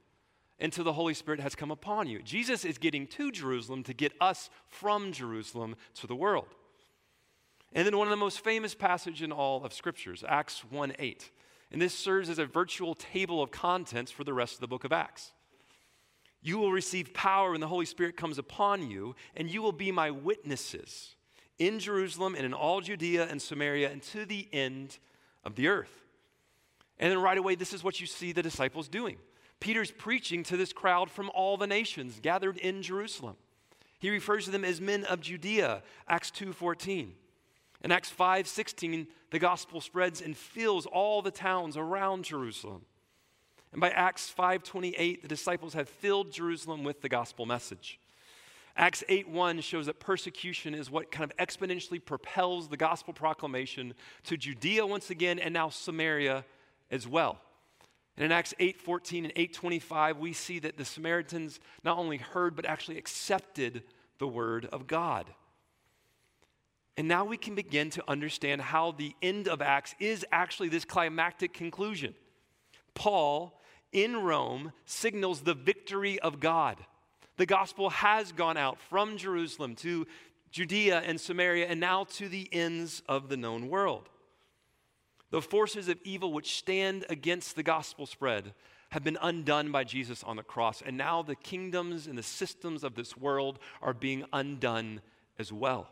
until 0.59 0.83
the 0.83 0.93
Holy 0.93 1.13
Spirit 1.13 1.39
has 1.39 1.55
come 1.55 1.71
upon 1.71 2.07
you. 2.07 2.21
Jesus 2.21 2.65
is 2.65 2.77
getting 2.77 3.07
to 3.07 3.31
Jerusalem 3.31 3.83
to 3.83 3.93
get 3.93 4.13
us 4.19 4.49
from 4.67 5.11
Jerusalem 5.11 5.75
to 5.95 6.07
the 6.07 6.15
world. 6.15 6.47
And 7.73 7.85
then 7.85 7.97
one 7.97 8.07
of 8.07 8.11
the 8.11 8.17
most 8.17 8.43
famous 8.43 8.73
passages 8.75 9.21
in 9.21 9.31
all 9.31 9.63
of 9.63 9.73
scriptures, 9.73 10.23
Acts 10.27 10.63
1 10.69 10.93
8. 10.97 11.31
And 11.71 11.81
this 11.81 11.93
serves 11.93 12.29
as 12.29 12.39
a 12.39 12.45
virtual 12.45 12.95
table 12.95 13.43
of 13.43 13.51
contents 13.51 14.11
for 14.11 14.23
the 14.23 14.33
rest 14.33 14.55
of 14.55 14.59
the 14.61 14.67
book 14.67 14.83
of 14.83 14.91
Acts. 14.91 15.33
You 16.41 16.57
will 16.57 16.71
receive 16.71 17.13
power 17.13 17.51
when 17.51 17.61
the 17.61 17.67
Holy 17.67 17.85
Spirit 17.85 18.17
comes 18.17 18.37
upon 18.37 18.89
you, 18.89 19.15
and 19.35 19.51
you 19.51 19.61
will 19.61 19.71
be 19.71 19.91
my 19.91 20.09
witnesses 20.09 21.15
in 21.59 21.79
Jerusalem 21.79 22.33
and 22.33 22.45
in 22.45 22.53
all 22.53 22.81
Judea 22.81 23.27
and 23.29 23.41
Samaria 23.41 23.91
and 23.91 24.01
to 24.03 24.25
the 24.25 24.47
end 24.51 24.97
of 25.43 25.55
the 25.55 25.67
earth. 25.67 26.05
And 26.97 27.11
then 27.11 27.21
right 27.21 27.37
away, 27.37 27.55
this 27.55 27.73
is 27.73 27.83
what 27.83 28.01
you 28.01 28.07
see 28.07 28.31
the 28.31 28.41
disciples 28.41 28.87
doing. 28.87 29.17
Peter's 29.59 29.91
preaching 29.91 30.43
to 30.43 30.57
this 30.57 30.73
crowd 30.73 31.11
from 31.11 31.29
all 31.33 31.57
the 31.57 31.67
nations 31.67 32.19
gathered 32.21 32.57
in 32.57 32.81
Jerusalem. 32.81 33.35
He 33.99 34.09
refers 34.09 34.45
to 34.45 34.51
them 34.51 34.63
as 34.63 34.79
men 34.79 35.03
of 35.03 35.19
Judea, 35.19 35.83
Acts 36.07 36.31
2:14. 36.31 37.15
In 37.83 37.91
Acts 37.91 38.09
5:16, 38.09 39.07
the 39.31 39.39
gospel 39.39 39.81
spreads 39.81 40.21
and 40.21 40.37
fills 40.37 40.85
all 40.85 41.21
the 41.21 41.31
towns 41.31 41.77
around 41.77 42.25
Jerusalem. 42.25 42.85
And 43.71 43.81
by 43.81 43.89
Acts 43.91 44.29
5:28, 44.29 45.21
the 45.21 45.27
disciples 45.27 45.73
have 45.73 45.89
filled 45.89 46.31
Jerusalem 46.31 46.83
with 46.83 47.01
the 47.01 47.09
gospel 47.09 47.45
message. 47.45 47.99
Acts 48.75 49.03
8:1 49.09 49.61
shows 49.61 49.87
that 49.87 49.99
persecution 49.99 50.73
is 50.73 50.89
what 50.89 51.11
kind 51.11 51.29
of 51.29 51.37
exponentially 51.37 52.03
propels 52.03 52.69
the 52.69 52.77
gospel 52.77 53.13
proclamation 53.13 53.93
to 54.23 54.37
Judea 54.37 54.85
once 54.85 55.09
again 55.09 55.37
and 55.37 55.53
now 55.53 55.69
Samaria 55.69 56.45
as 56.89 57.05
well. 57.05 57.41
And 58.19 58.25
in 58.25 58.31
Acts 58.31 58.53
8:14 58.59 59.23
and 59.23 59.33
8:25 59.35 60.19
we 60.19 60.33
see 60.33 60.59
that 60.59 60.77
the 60.77 60.85
Samaritans 60.85 61.59
not 61.83 61.97
only 61.97 62.17
heard 62.17 62.55
but 62.55 62.65
actually 62.65 62.99
accepted 62.99 63.83
the 64.19 64.27
word 64.27 64.65
of 64.67 64.85
God. 64.85 65.33
And 66.97 67.07
now 67.07 67.25
we 67.25 67.37
can 67.37 67.55
begin 67.55 67.89
to 67.91 68.03
understand 68.07 68.61
how 68.61 68.91
the 68.91 69.15
end 69.21 69.47
of 69.47 69.61
Acts 69.61 69.95
is 69.99 70.23
actually 70.31 70.69
this 70.69 70.85
climactic 70.85 71.53
conclusion. 71.53 72.13
Paul 72.93 73.59
in 73.91 74.17
Rome 74.17 74.73
signals 74.85 75.41
the 75.41 75.55
victory 75.55 76.19
of 76.19 76.39
God 76.39 76.85
the 77.39 77.45
gospel 77.45 77.89
has 77.89 78.33
gone 78.33 78.57
out 78.57 78.77
from 78.81 79.15
Jerusalem 79.15 79.73
to 79.77 80.05
Judea 80.51 80.99
and 80.99 81.19
Samaria 81.19 81.67
and 81.67 81.79
now 81.79 82.03
to 82.03 82.27
the 82.27 82.49
ends 82.51 83.01
of 83.07 83.29
the 83.29 83.37
known 83.37 83.69
world. 83.69 84.09
The 85.31 85.41
forces 85.41 85.87
of 85.89 85.99
evil 86.03 86.33
which 86.33 86.55
stand 86.55 87.05
against 87.09 87.55
the 87.55 87.63
gospel 87.63 88.05
spread 88.05 88.53
have 88.89 89.03
been 89.03 89.17
undone 89.21 89.71
by 89.71 89.83
Jesus 89.83 90.23
on 90.23 90.35
the 90.35 90.43
cross, 90.43 90.81
and 90.81 90.97
now 90.97 91.21
the 91.21 91.35
kingdoms 91.35 92.07
and 92.07 92.17
the 92.17 92.23
systems 92.23 92.83
of 92.83 92.95
this 92.95 93.15
world 93.15 93.59
are 93.81 93.93
being 93.93 94.25
undone 94.33 95.01
as 95.37 95.53
well. 95.53 95.89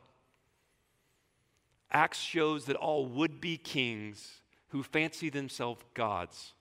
Acts 1.92 2.20
shows 2.20 2.66
that 2.66 2.76
all 2.76 3.06
would 3.06 3.40
be 3.40 3.58
kings 3.58 4.42
who 4.70 4.82
fancy 4.84 5.30
themselves 5.30 5.84
gods, 5.94 6.54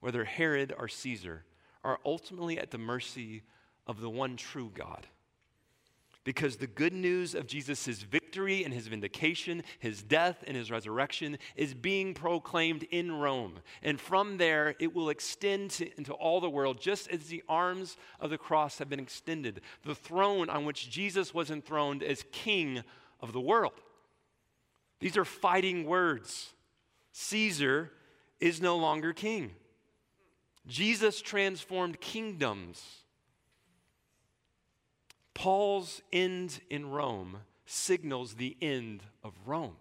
whether 0.00 0.24
Herod 0.24 0.74
or 0.76 0.88
Caesar, 0.88 1.44
are 1.84 2.00
ultimately 2.04 2.58
at 2.58 2.72
the 2.72 2.78
mercy 2.78 3.42
of 3.86 4.00
the 4.00 4.10
one 4.10 4.36
true 4.36 4.70
God. 4.74 5.06
Because 6.28 6.56
the 6.56 6.66
good 6.66 6.92
news 6.92 7.34
of 7.34 7.46
Jesus' 7.46 8.02
victory 8.02 8.62
and 8.62 8.74
his 8.74 8.86
vindication, 8.86 9.62
his 9.78 10.02
death 10.02 10.44
and 10.46 10.54
his 10.54 10.70
resurrection 10.70 11.38
is 11.56 11.72
being 11.72 12.12
proclaimed 12.12 12.82
in 12.90 13.12
Rome. 13.12 13.60
And 13.82 13.98
from 13.98 14.36
there, 14.36 14.74
it 14.78 14.94
will 14.94 15.08
extend 15.08 15.70
to, 15.70 15.90
into 15.96 16.12
all 16.12 16.42
the 16.42 16.50
world, 16.50 16.82
just 16.82 17.08
as 17.08 17.28
the 17.28 17.42
arms 17.48 17.96
of 18.20 18.28
the 18.28 18.36
cross 18.36 18.76
have 18.76 18.90
been 18.90 19.00
extended. 19.00 19.62
The 19.86 19.94
throne 19.94 20.50
on 20.50 20.66
which 20.66 20.90
Jesus 20.90 21.32
was 21.32 21.50
enthroned 21.50 22.02
as 22.02 22.26
king 22.30 22.82
of 23.22 23.32
the 23.32 23.40
world. 23.40 23.80
These 25.00 25.16
are 25.16 25.24
fighting 25.24 25.86
words. 25.86 26.52
Caesar 27.12 27.90
is 28.38 28.60
no 28.60 28.76
longer 28.76 29.14
king. 29.14 29.52
Jesus 30.66 31.22
transformed 31.22 32.02
kingdoms. 32.02 32.84
Paul's 35.38 36.02
end 36.12 36.60
in 36.68 36.90
Rome 36.90 37.38
signals 37.64 38.34
the 38.34 38.56
end 38.60 39.04
of 39.22 39.32
Rome. 39.46 39.76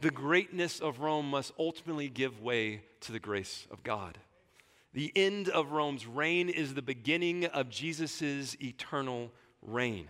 The 0.00 0.10
greatness 0.10 0.80
of 0.80 0.98
Rome 0.98 1.30
must 1.30 1.52
ultimately 1.60 2.08
give 2.08 2.42
way 2.42 2.82
to 3.02 3.12
the 3.12 3.20
grace 3.20 3.68
of 3.70 3.84
God. 3.84 4.18
The 4.94 5.12
end 5.14 5.48
of 5.48 5.70
Rome's 5.70 6.08
reign 6.08 6.48
is 6.48 6.74
the 6.74 6.82
beginning 6.82 7.44
of 7.44 7.70
Jesus' 7.70 8.56
eternal 8.60 9.30
reign. 9.62 10.08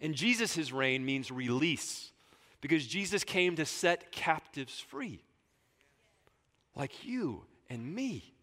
And 0.00 0.14
Jesus' 0.14 0.72
reign 0.72 1.04
means 1.04 1.30
release 1.30 2.10
because 2.62 2.86
Jesus 2.86 3.22
came 3.22 3.54
to 3.56 3.66
set 3.66 4.12
captives 4.12 4.80
free, 4.80 5.22
like 6.74 7.04
you 7.04 7.42
and 7.68 7.94
me. 7.94 8.33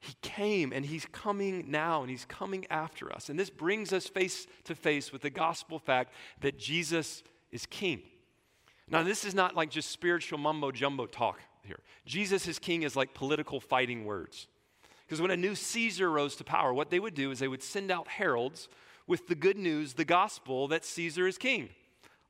He 0.00 0.14
came 0.22 0.72
and 0.72 0.84
he's 0.84 1.06
coming 1.06 1.70
now 1.70 2.02
and 2.02 2.10
he's 2.10 2.24
coming 2.24 2.66
after 2.70 3.12
us. 3.12 3.28
And 3.28 3.38
this 3.38 3.50
brings 3.50 3.92
us 3.92 4.06
face 4.06 4.46
to 4.64 4.74
face 4.74 5.12
with 5.12 5.22
the 5.22 5.30
gospel 5.30 5.78
fact 5.78 6.12
that 6.40 6.58
Jesus 6.58 7.22
is 7.50 7.66
king. 7.66 8.02
Now, 8.90 9.02
this 9.02 9.24
is 9.24 9.34
not 9.34 9.54
like 9.54 9.70
just 9.70 9.90
spiritual 9.90 10.38
mumbo 10.38 10.70
jumbo 10.70 11.06
talk 11.06 11.40
here. 11.62 11.80
Jesus 12.06 12.46
is 12.46 12.58
king 12.58 12.82
is 12.82 12.96
like 12.96 13.12
political 13.12 13.60
fighting 13.60 14.04
words. 14.04 14.46
Because 15.06 15.20
when 15.20 15.30
a 15.30 15.36
new 15.36 15.54
Caesar 15.54 16.10
rose 16.10 16.36
to 16.36 16.44
power, 16.44 16.72
what 16.72 16.90
they 16.90 17.00
would 17.00 17.14
do 17.14 17.30
is 17.30 17.38
they 17.38 17.48
would 17.48 17.62
send 17.62 17.90
out 17.90 18.08
heralds 18.08 18.68
with 19.06 19.26
the 19.26 19.34
good 19.34 19.56
news, 19.56 19.94
the 19.94 20.04
gospel, 20.04 20.68
that 20.68 20.84
Caesar 20.84 21.26
is 21.26 21.38
king. 21.38 21.70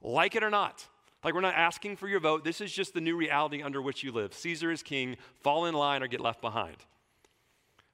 Like 0.01 0.37
it 0.37 0.45
or 0.45 0.51
not. 0.51 0.87
Like, 1.25 1.35
we're 1.35 1.41
not 1.41 1.57
asking 1.57 1.97
for 1.97 2.07
your 2.07 2.21
vote. 2.21 2.45
This 2.45 2.61
is 2.61 2.73
just 2.73 2.95
the 2.95 3.01
new 3.01 3.17
reality 3.17 3.63
under 3.63 3.83
which 3.83 4.05
you 4.05 4.13
live. 4.13 4.33
Caesar 4.33 4.71
is 4.71 4.85
king. 4.85 5.17
Fall 5.41 5.67
in 5.67 5.75
line 5.75 6.03
or 6.03 6.07
get 6.07 6.21
left 6.21 6.41
behind. 6.41 6.77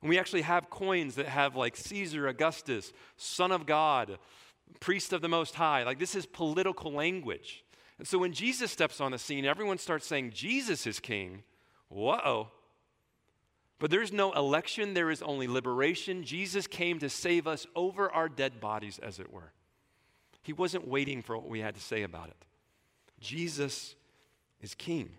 And 0.05 0.11
we 0.11 0.19
actually 0.19 0.43
have 0.43 0.69
coins 0.69 1.15
that 1.15 1.25
have 1.25 1.57
like 1.57 1.77
Caesar 1.77 2.29
Augustus, 2.29 2.93
Son 3.17 3.51
of 3.51 3.65
God, 3.65 4.19
Priest 4.79 5.15
of 5.15 5.23
the 5.23 5.31
Most 5.31 5.55
High. 5.55 5.83
Like 5.83 5.99
this 5.99 6.15
is 6.15 6.27
political 6.27 6.93
language. 6.93 7.65
And 7.97 8.07
so 8.07 8.19
when 8.19 8.35
Jesus 8.35 8.71
steps 8.71 9.01
on 9.01 9.13
the 9.13 9.19
scene, 9.19 9.47
everyone 9.47 9.79
starts 9.79 10.07
saying, 10.07 10.33
Jesus 10.33 10.87
is 10.87 11.01
king. 11.01 11.43
Whoa. 11.89 12.51
But 13.79 13.91
there's 13.91 14.13
no 14.13 14.33
election, 14.33 14.93
there 14.93 15.11
is 15.11 15.23
only 15.23 15.49
liberation. 15.49 16.23
Jesus 16.23 16.67
came 16.67 16.99
to 16.99 17.09
save 17.09 17.47
us 17.47 17.67
over 17.75 18.11
our 18.13 18.29
dead 18.29 18.61
bodies, 18.61 19.01
as 19.03 19.19
it 19.19 19.33
were. 19.33 19.53
He 20.43 20.53
wasn't 20.53 20.87
waiting 20.87 21.23
for 21.23 21.39
what 21.39 21.49
we 21.49 21.61
had 21.61 21.77
to 21.77 21.81
say 21.81 22.03
about 22.03 22.29
it. 22.29 22.45
Jesus 23.21 23.95
is 24.61 24.75
king. 24.75 25.17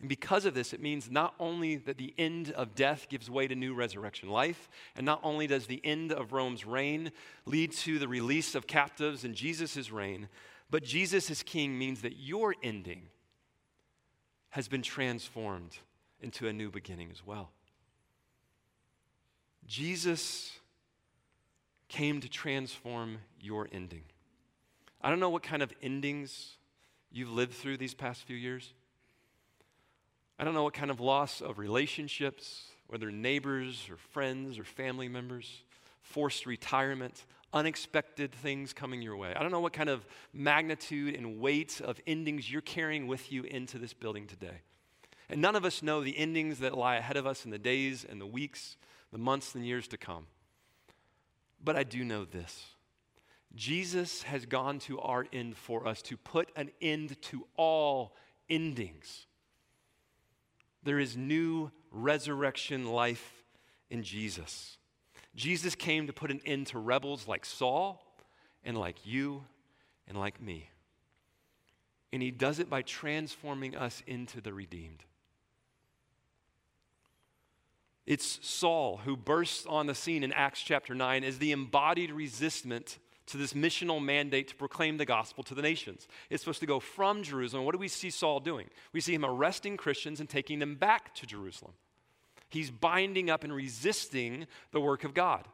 And 0.00 0.08
because 0.08 0.46
of 0.46 0.54
this, 0.54 0.72
it 0.72 0.80
means 0.80 1.10
not 1.10 1.34
only 1.38 1.76
that 1.76 1.98
the 1.98 2.14
end 2.16 2.52
of 2.52 2.74
death 2.74 3.06
gives 3.10 3.30
way 3.30 3.46
to 3.46 3.54
new 3.54 3.74
resurrection 3.74 4.30
life, 4.30 4.68
and 4.96 5.04
not 5.04 5.20
only 5.22 5.46
does 5.46 5.66
the 5.66 5.80
end 5.84 6.10
of 6.10 6.32
Rome's 6.32 6.64
reign 6.64 7.12
lead 7.44 7.72
to 7.72 7.98
the 7.98 8.08
release 8.08 8.54
of 8.54 8.66
captives 8.66 9.24
and 9.24 9.34
Jesus' 9.34 9.90
reign, 9.90 10.28
but 10.70 10.82
Jesus 10.82 11.30
as 11.30 11.42
king 11.42 11.78
means 11.78 12.00
that 12.00 12.16
your 12.16 12.54
ending 12.62 13.02
has 14.50 14.68
been 14.68 14.82
transformed 14.82 15.76
into 16.22 16.48
a 16.48 16.52
new 16.52 16.70
beginning 16.70 17.10
as 17.10 17.24
well. 17.24 17.50
Jesus 19.66 20.52
came 21.88 22.20
to 22.20 22.28
transform 22.28 23.18
your 23.38 23.68
ending. 23.70 24.02
I 25.02 25.10
don't 25.10 25.20
know 25.20 25.30
what 25.30 25.42
kind 25.42 25.62
of 25.62 25.72
endings 25.82 26.56
you've 27.12 27.30
lived 27.30 27.54
through 27.54 27.76
these 27.76 27.94
past 27.94 28.24
few 28.24 28.36
years. 28.36 28.72
I 30.40 30.44
don't 30.44 30.54
know 30.54 30.62
what 30.62 30.72
kind 30.72 30.90
of 30.90 31.00
loss 31.00 31.42
of 31.42 31.58
relationships, 31.58 32.62
whether 32.86 33.10
neighbors 33.10 33.86
or 33.90 33.98
friends 33.98 34.58
or 34.58 34.64
family 34.64 35.06
members, 35.06 35.64
forced 36.00 36.46
retirement, 36.46 37.26
unexpected 37.52 38.32
things 38.32 38.72
coming 38.72 39.02
your 39.02 39.18
way. 39.18 39.34
I 39.36 39.42
don't 39.42 39.50
know 39.50 39.60
what 39.60 39.74
kind 39.74 39.90
of 39.90 40.06
magnitude 40.32 41.14
and 41.14 41.40
weight 41.40 41.82
of 41.82 42.00
endings 42.06 42.50
you're 42.50 42.62
carrying 42.62 43.06
with 43.06 43.30
you 43.30 43.42
into 43.42 43.76
this 43.76 43.92
building 43.92 44.26
today. 44.26 44.62
And 45.28 45.42
none 45.42 45.56
of 45.56 45.66
us 45.66 45.82
know 45.82 46.02
the 46.02 46.16
endings 46.16 46.60
that 46.60 46.74
lie 46.74 46.96
ahead 46.96 47.18
of 47.18 47.26
us 47.26 47.44
in 47.44 47.50
the 47.50 47.58
days 47.58 48.06
and 48.08 48.18
the 48.18 48.26
weeks, 48.26 48.78
the 49.12 49.18
months 49.18 49.54
and 49.54 49.66
years 49.66 49.88
to 49.88 49.98
come. 49.98 50.24
But 51.62 51.76
I 51.76 51.82
do 51.82 52.02
know 52.02 52.24
this 52.24 52.64
Jesus 53.54 54.22
has 54.22 54.46
gone 54.46 54.78
to 54.80 55.00
our 55.00 55.26
end 55.34 55.58
for 55.58 55.86
us 55.86 56.00
to 56.00 56.16
put 56.16 56.48
an 56.56 56.70
end 56.80 57.20
to 57.24 57.46
all 57.58 58.16
endings. 58.48 59.26
There 60.82 60.98
is 60.98 61.16
new 61.16 61.70
resurrection 61.90 62.86
life 62.86 63.44
in 63.90 64.02
Jesus. 64.02 64.78
Jesus 65.34 65.74
came 65.74 66.06
to 66.06 66.12
put 66.12 66.30
an 66.30 66.40
end 66.44 66.68
to 66.68 66.78
rebels 66.78 67.28
like 67.28 67.44
Saul 67.44 68.02
and 68.64 68.76
like 68.76 69.04
you 69.04 69.44
and 70.08 70.18
like 70.18 70.40
me. 70.40 70.70
And 72.12 72.22
he 72.22 72.30
does 72.30 72.58
it 72.58 72.68
by 72.68 72.82
transforming 72.82 73.76
us 73.76 74.02
into 74.06 74.40
the 74.40 74.52
redeemed. 74.52 75.04
It's 78.06 78.40
Saul 78.42 79.00
who 79.04 79.16
bursts 79.16 79.66
on 79.66 79.86
the 79.86 79.94
scene 79.94 80.24
in 80.24 80.32
Acts 80.32 80.62
chapter 80.62 80.94
9 80.94 81.22
as 81.22 81.38
the 81.38 81.52
embodied 81.52 82.10
resistance 82.10 82.98
to 83.30 83.36
this 83.36 83.52
missional 83.52 84.02
mandate 84.02 84.48
to 84.48 84.54
proclaim 84.54 84.96
the 84.96 85.04
gospel 85.04 85.42
to 85.44 85.54
the 85.54 85.62
nations. 85.62 86.08
It's 86.28 86.42
supposed 86.42 86.60
to 86.60 86.66
go 86.66 86.80
from 86.80 87.22
Jerusalem. 87.22 87.64
What 87.64 87.72
do 87.72 87.78
we 87.78 87.88
see 87.88 88.10
Saul 88.10 88.40
doing? 88.40 88.68
We 88.92 89.00
see 89.00 89.14
him 89.14 89.24
arresting 89.24 89.76
Christians 89.76 90.20
and 90.20 90.28
taking 90.28 90.58
them 90.58 90.76
back 90.76 91.14
to 91.16 91.26
Jerusalem. 91.26 91.72
He's 92.48 92.70
binding 92.70 93.30
up 93.30 93.44
and 93.44 93.52
resisting 93.52 94.46
the 94.72 94.80
work 94.80 95.04
of 95.04 95.14
God. 95.14 95.46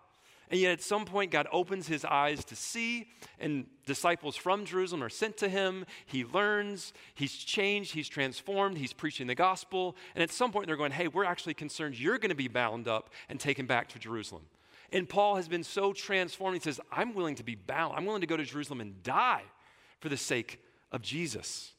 And 0.48 0.60
yet, 0.60 0.72
at 0.72 0.82
some 0.82 1.04
point, 1.04 1.32
God 1.32 1.48
opens 1.50 1.88
his 1.88 2.04
eyes 2.04 2.44
to 2.46 2.56
see, 2.56 3.08
and 3.40 3.66
disciples 3.84 4.36
from 4.36 4.64
Jerusalem 4.64 5.02
are 5.02 5.08
sent 5.08 5.36
to 5.38 5.48
him. 5.48 5.84
He 6.06 6.24
learns, 6.24 6.92
he's 7.14 7.34
changed, 7.34 7.94
he's 7.94 8.08
transformed, 8.08 8.78
he's 8.78 8.92
preaching 8.92 9.26
the 9.26 9.34
gospel. 9.34 9.96
And 10.14 10.22
at 10.22 10.30
some 10.30 10.52
point, 10.52 10.68
they're 10.68 10.76
going, 10.76 10.92
Hey, 10.92 11.08
we're 11.08 11.24
actually 11.24 11.54
concerned 11.54 11.98
you're 11.98 12.18
going 12.18 12.30
to 12.30 12.36
be 12.36 12.48
bound 12.48 12.86
up 12.86 13.10
and 13.28 13.40
taken 13.40 13.66
back 13.66 13.88
to 13.88 13.98
Jerusalem. 13.98 14.42
And 14.92 15.08
Paul 15.08 15.36
has 15.36 15.48
been 15.48 15.64
so 15.64 15.92
transformed, 15.92 16.56
he 16.56 16.62
says, 16.62 16.80
I'm 16.92 17.14
willing 17.14 17.34
to 17.36 17.44
be 17.44 17.54
bound. 17.54 17.94
I'm 17.96 18.06
willing 18.06 18.20
to 18.20 18.26
go 18.26 18.36
to 18.36 18.44
Jerusalem 18.44 18.80
and 18.80 19.02
die 19.02 19.42
for 20.00 20.08
the 20.08 20.16
sake 20.16 20.62
of 20.92 21.02
Jesus. 21.02 21.72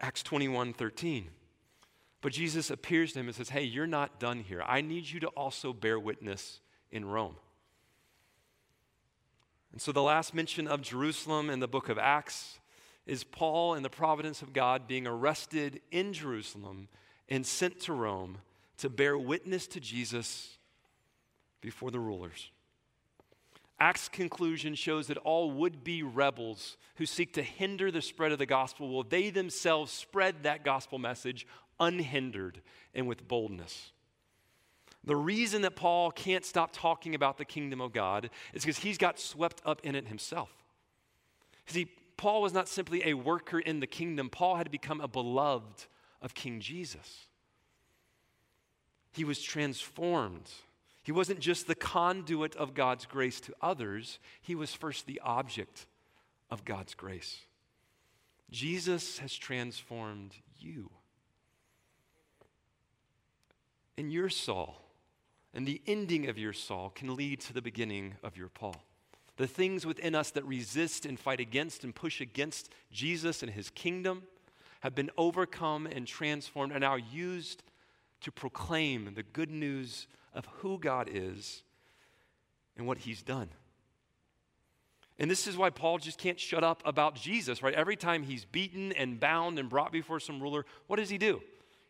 Acts 0.00 0.22
21 0.22 0.72
13. 0.72 1.28
But 2.20 2.32
Jesus 2.32 2.70
appears 2.70 3.12
to 3.12 3.20
him 3.20 3.26
and 3.26 3.34
says, 3.34 3.50
Hey, 3.50 3.62
you're 3.62 3.86
not 3.86 4.18
done 4.18 4.40
here. 4.40 4.62
I 4.66 4.80
need 4.80 5.08
you 5.08 5.20
to 5.20 5.28
also 5.28 5.72
bear 5.72 6.00
witness 6.00 6.60
in 6.90 7.04
Rome. 7.04 7.36
And 9.72 9.80
so 9.80 9.92
the 9.92 10.02
last 10.02 10.34
mention 10.34 10.66
of 10.66 10.82
Jerusalem 10.82 11.50
in 11.50 11.60
the 11.60 11.68
book 11.68 11.88
of 11.88 11.98
Acts 11.98 12.58
is 13.06 13.24
Paul 13.24 13.74
in 13.74 13.82
the 13.82 13.90
providence 13.90 14.40
of 14.40 14.52
God 14.52 14.86
being 14.86 15.06
arrested 15.06 15.80
in 15.90 16.12
Jerusalem 16.12 16.88
and 17.28 17.44
sent 17.44 17.80
to 17.80 17.92
Rome 17.92 18.38
to 18.78 18.88
bear 18.88 19.18
witness 19.18 19.66
to 19.68 19.80
Jesus 19.80 20.58
before 21.64 21.90
the 21.90 21.98
rulers. 21.98 22.50
Acts' 23.80 24.08
conclusion 24.08 24.74
shows 24.74 25.08
that 25.08 25.16
all 25.18 25.50
would 25.50 25.82
be 25.82 26.02
rebels 26.02 26.76
who 26.96 27.06
seek 27.06 27.32
to 27.32 27.42
hinder 27.42 27.90
the 27.90 28.02
spread 28.02 28.30
of 28.30 28.38
the 28.38 28.46
gospel 28.46 28.88
will 28.88 29.02
they 29.02 29.30
themselves 29.30 29.90
spread 29.90 30.42
that 30.42 30.62
gospel 30.62 30.98
message 30.98 31.46
unhindered 31.80 32.60
and 32.94 33.08
with 33.08 33.26
boldness. 33.26 33.92
The 35.02 35.16
reason 35.16 35.62
that 35.62 35.74
Paul 35.74 36.10
can't 36.10 36.44
stop 36.44 36.70
talking 36.72 37.14
about 37.14 37.36
the 37.38 37.44
kingdom 37.44 37.80
of 37.80 37.92
God 37.92 38.30
is 38.52 38.62
because 38.62 38.78
he's 38.78 38.98
got 38.98 39.18
swept 39.18 39.60
up 39.64 39.80
in 39.82 39.94
it 39.94 40.06
himself. 40.06 40.50
See, 41.66 41.86
Paul 42.16 42.42
was 42.42 42.52
not 42.52 42.68
simply 42.68 43.02
a 43.04 43.14
worker 43.14 43.58
in 43.58 43.80
the 43.80 43.86
kingdom, 43.86 44.28
Paul 44.28 44.56
had 44.56 44.70
become 44.70 45.00
a 45.00 45.08
beloved 45.08 45.86
of 46.22 46.34
King 46.34 46.60
Jesus. 46.60 47.26
He 49.12 49.24
was 49.24 49.42
transformed 49.42 50.50
he 51.04 51.12
wasn't 51.12 51.38
just 51.38 51.66
the 51.66 51.74
conduit 51.74 52.56
of 52.56 52.74
God's 52.74 53.04
grace 53.04 53.38
to 53.42 53.54
others, 53.60 54.18
he 54.40 54.54
was 54.54 54.72
first 54.72 55.06
the 55.06 55.20
object 55.22 55.86
of 56.50 56.64
God's 56.64 56.94
grace. 56.94 57.40
Jesus 58.50 59.18
has 59.18 59.34
transformed 59.34 60.34
you. 60.58 60.90
And 63.98 64.10
you're 64.10 64.30
Saul, 64.30 64.82
and 65.52 65.66
the 65.66 65.82
ending 65.86 66.28
of 66.28 66.38
your 66.38 66.54
Saul 66.54 66.90
can 66.90 67.14
lead 67.14 67.40
to 67.42 67.52
the 67.52 67.62
beginning 67.62 68.14
of 68.22 68.36
your 68.38 68.48
Paul. 68.48 68.76
The 69.36 69.46
things 69.46 69.84
within 69.84 70.14
us 70.14 70.30
that 70.30 70.44
resist 70.46 71.04
and 71.04 71.20
fight 71.20 71.38
against 71.38 71.84
and 71.84 71.94
push 71.94 72.22
against 72.22 72.70
Jesus 72.90 73.42
and 73.42 73.52
his 73.52 73.68
kingdom 73.68 74.22
have 74.80 74.94
been 74.94 75.10
overcome 75.18 75.86
and 75.86 76.06
transformed 76.06 76.72
and 76.72 76.82
are 76.82 76.98
used 76.98 77.62
to 78.22 78.32
proclaim 78.32 79.12
the 79.14 79.22
good 79.22 79.50
news 79.50 80.06
of 80.34 80.46
who 80.46 80.78
God 80.78 81.08
is 81.10 81.62
and 82.76 82.86
what 82.86 82.98
he's 82.98 83.22
done. 83.22 83.48
And 85.18 85.30
this 85.30 85.46
is 85.46 85.56
why 85.56 85.70
Paul 85.70 85.98
just 85.98 86.18
can't 86.18 86.40
shut 86.40 86.64
up 86.64 86.82
about 86.84 87.14
Jesus, 87.14 87.62
right? 87.62 87.74
Every 87.74 87.94
time 87.94 88.24
he's 88.24 88.44
beaten 88.44 88.92
and 88.92 89.20
bound 89.20 89.60
and 89.60 89.68
brought 89.68 89.92
before 89.92 90.18
some 90.18 90.42
ruler, 90.42 90.66
what 90.88 90.96
does 90.96 91.08
he 91.08 91.18
do? 91.18 91.40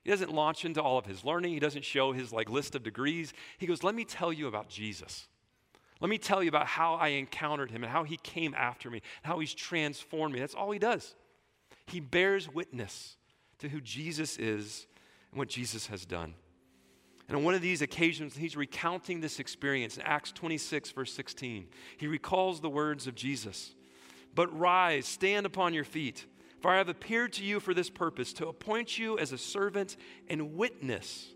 He 0.02 0.10
doesn't 0.10 0.30
launch 0.30 0.66
into 0.66 0.82
all 0.82 0.98
of 0.98 1.06
his 1.06 1.24
learning. 1.24 1.54
He 1.54 1.58
doesn't 1.58 1.86
show 1.86 2.12
his 2.12 2.32
like 2.32 2.50
list 2.50 2.74
of 2.74 2.82
degrees. 2.82 3.32
He 3.56 3.66
goes, 3.66 3.82
"Let 3.82 3.94
me 3.94 4.04
tell 4.04 4.30
you 4.30 4.46
about 4.46 4.68
Jesus. 4.68 5.26
Let 6.00 6.10
me 6.10 6.18
tell 6.18 6.42
you 6.42 6.50
about 6.50 6.66
how 6.66 6.96
I 6.96 7.08
encountered 7.08 7.70
him 7.70 7.82
and 7.82 7.90
how 7.90 8.04
he 8.04 8.18
came 8.18 8.52
after 8.52 8.90
me, 8.90 8.98
and 9.22 9.32
how 9.32 9.38
he's 9.38 9.54
transformed 9.54 10.34
me." 10.34 10.40
That's 10.40 10.54
all 10.54 10.70
he 10.70 10.78
does. 10.78 11.14
He 11.86 12.00
bears 12.00 12.50
witness 12.50 13.16
to 13.60 13.70
who 13.70 13.80
Jesus 13.80 14.36
is 14.36 14.86
and 15.30 15.38
what 15.38 15.48
Jesus 15.48 15.86
has 15.86 16.04
done. 16.04 16.34
And 17.28 17.36
on 17.36 17.44
one 17.44 17.54
of 17.54 17.62
these 17.62 17.80
occasions, 17.80 18.36
he's 18.36 18.56
recounting 18.56 19.20
this 19.20 19.40
experience 19.40 19.96
in 19.96 20.02
Acts 20.02 20.32
26, 20.32 20.90
verse 20.90 21.12
16. 21.12 21.66
He 21.96 22.06
recalls 22.06 22.60
the 22.60 22.68
words 22.68 23.06
of 23.06 23.14
Jesus 23.14 23.74
But 24.34 24.56
rise, 24.58 25.06
stand 25.06 25.46
upon 25.46 25.72
your 25.72 25.84
feet, 25.84 26.26
for 26.60 26.70
I 26.70 26.78
have 26.78 26.88
appeared 26.88 27.32
to 27.34 27.44
you 27.44 27.60
for 27.60 27.72
this 27.72 27.90
purpose, 27.90 28.32
to 28.34 28.48
appoint 28.48 28.98
you 28.98 29.18
as 29.18 29.32
a 29.32 29.38
servant 29.38 29.96
and 30.28 30.54
witness 30.54 31.28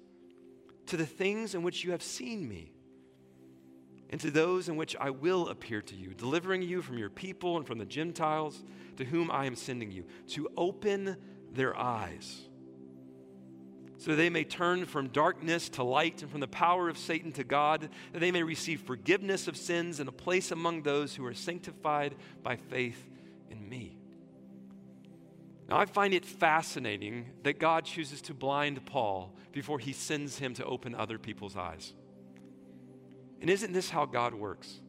to 0.87 0.97
the 0.97 1.07
things 1.07 1.55
in 1.55 1.63
which 1.63 1.85
you 1.85 1.93
have 1.93 2.03
seen 2.03 2.47
me, 2.47 2.73
and 4.11 4.21
to 4.21 4.31
those 4.31 4.69
in 4.69 4.77
which 4.77 4.97
I 4.97 5.11
will 5.11 5.49
appear 5.49 5.83
to 5.83 5.95
you, 5.95 6.13
delivering 6.15 6.63
you 6.63 6.83
from 6.83 6.99
your 6.99 7.11
people 7.11 7.57
and 7.57 7.67
from 7.67 7.79
the 7.79 7.85
Gentiles 7.85 8.63
to 8.97 9.05
whom 9.05 9.31
I 9.31 9.47
am 9.47 9.55
sending 9.55 9.91
you, 9.91 10.05
to 10.29 10.49
open 10.57 11.17
their 11.53 11.77
eyes 11.79 12.48
so 13.99 14.15
they 14.15 14.31
may 14.31 14.45
turn 14.45 14.87
from 14.87 15.09
darkness 15.09 15.69
to 15.71 15.83
light 15.83 16.23
and 16.23 16.31
from 16.31 16.39
the 16.41 16.47
power 16.47 16.89
of 16.89 16.97
Satan 16.97 17.33
to 17.33 17.43
God, 17.43 17.89
that 18.13 18.21
they 18.21 18.31
may 18.31 18.45
receive 18.45 18.81
forgiveness 18.81 19.49
of 19.49 19.57
sins 19.57 19.99
and 19.99 20.09
a 20.09 20.13
place 20.13 20.53
among 20.53 20.83
those 20.83 21.17
who 21.17 21.27
are 21.27 21.35
sanctified 21.35 22.15
by 22.43 22.57
faith 22.57 23.11
in 23.51 23.69
me. 23.69 23.99
Now, 25.69 25.79
I 25.79 25.85
find 25.85 26.15
it 26.15 26.25
fascinating 26.25 27.27
that 27.43 27.59
God 27.59 27.85
chooses 27.85 28.23
to 28.23 28.35
blind 28.35 28.87
Paul 28.87 29.35
before 29.51 29.81
he 29.81 29.93
sends 29.93 30.39
him 30.39 30.55
to 30.55 30.65
open 30.65 30.95
other 30.95 31.19
people's 31.19 31.57
eyes. 31.57 31.93
And 33.41 33.51
isn't 33.51 33.73
this 33.73 33.91
how 33.91 34.07
God 34.07 34.33
works? 34.33 34.81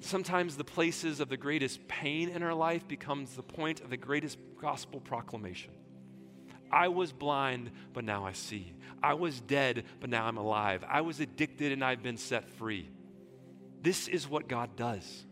Sometimes 0.00 0.56
the 0.56 0.64
places 0.64 1.20
of 1.20 1.28
the 1.28 1.36
greatest 1.36 1.86
pain 1.86 2.28
in 2.28 2.42
our 2.42 2.54
life 2.54 2.88
becomes 2.88 3.36
the 3.36 3.42
point 3.42 3.80
of 3.80 3.88
the 3.88 3.96
greatest 3.96 4.36
gospel 4.60 5.00
proclamation. 5.00 5.70
I 6.72 6.88
was 6.88 7.12
blind, 7.12 7.70
but 7.92 8.04
now 8.04 8.24
I 8.24 8.32
see. 8.32 8.72
I 9.02 9.14
was 9.14 9.40
dead, 9.40 9.84
but 10.00 10.08
now 10.08 10.26
I'm 10.26 10.36
alive. 10.38 10.84
I 10.88 11.02
was 11.02 11.20
addicted, 11.20 11.72
and 11.72 11.84
I've 11.84 12.02
been 12.02 12.16
set 12.16 12.48
free. 12.48 12.88
This 13.82 14.08
is 14.08 14.28
what 14.28 14.48
God 14.48 14.76
does. 14.76 15.24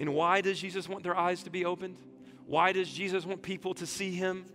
And 0.00 0.14
why 0.14 0.40
does 0.40 0.58
Jesus 0.58 0.88
want 0.88 1.04
their 1.04 1.16
eyes 1.16 1.42
to 1.42 1.50
be 1.50 1.64
opened? 1.64 1.98
Why 2.46 2.72
does 2.72 2.90
Jesus 2.90 3.26
want 3.26 3.42
people 3.42 3.74
to 3.74 3.86
see 3.86 4.12
him? 4.12 4.46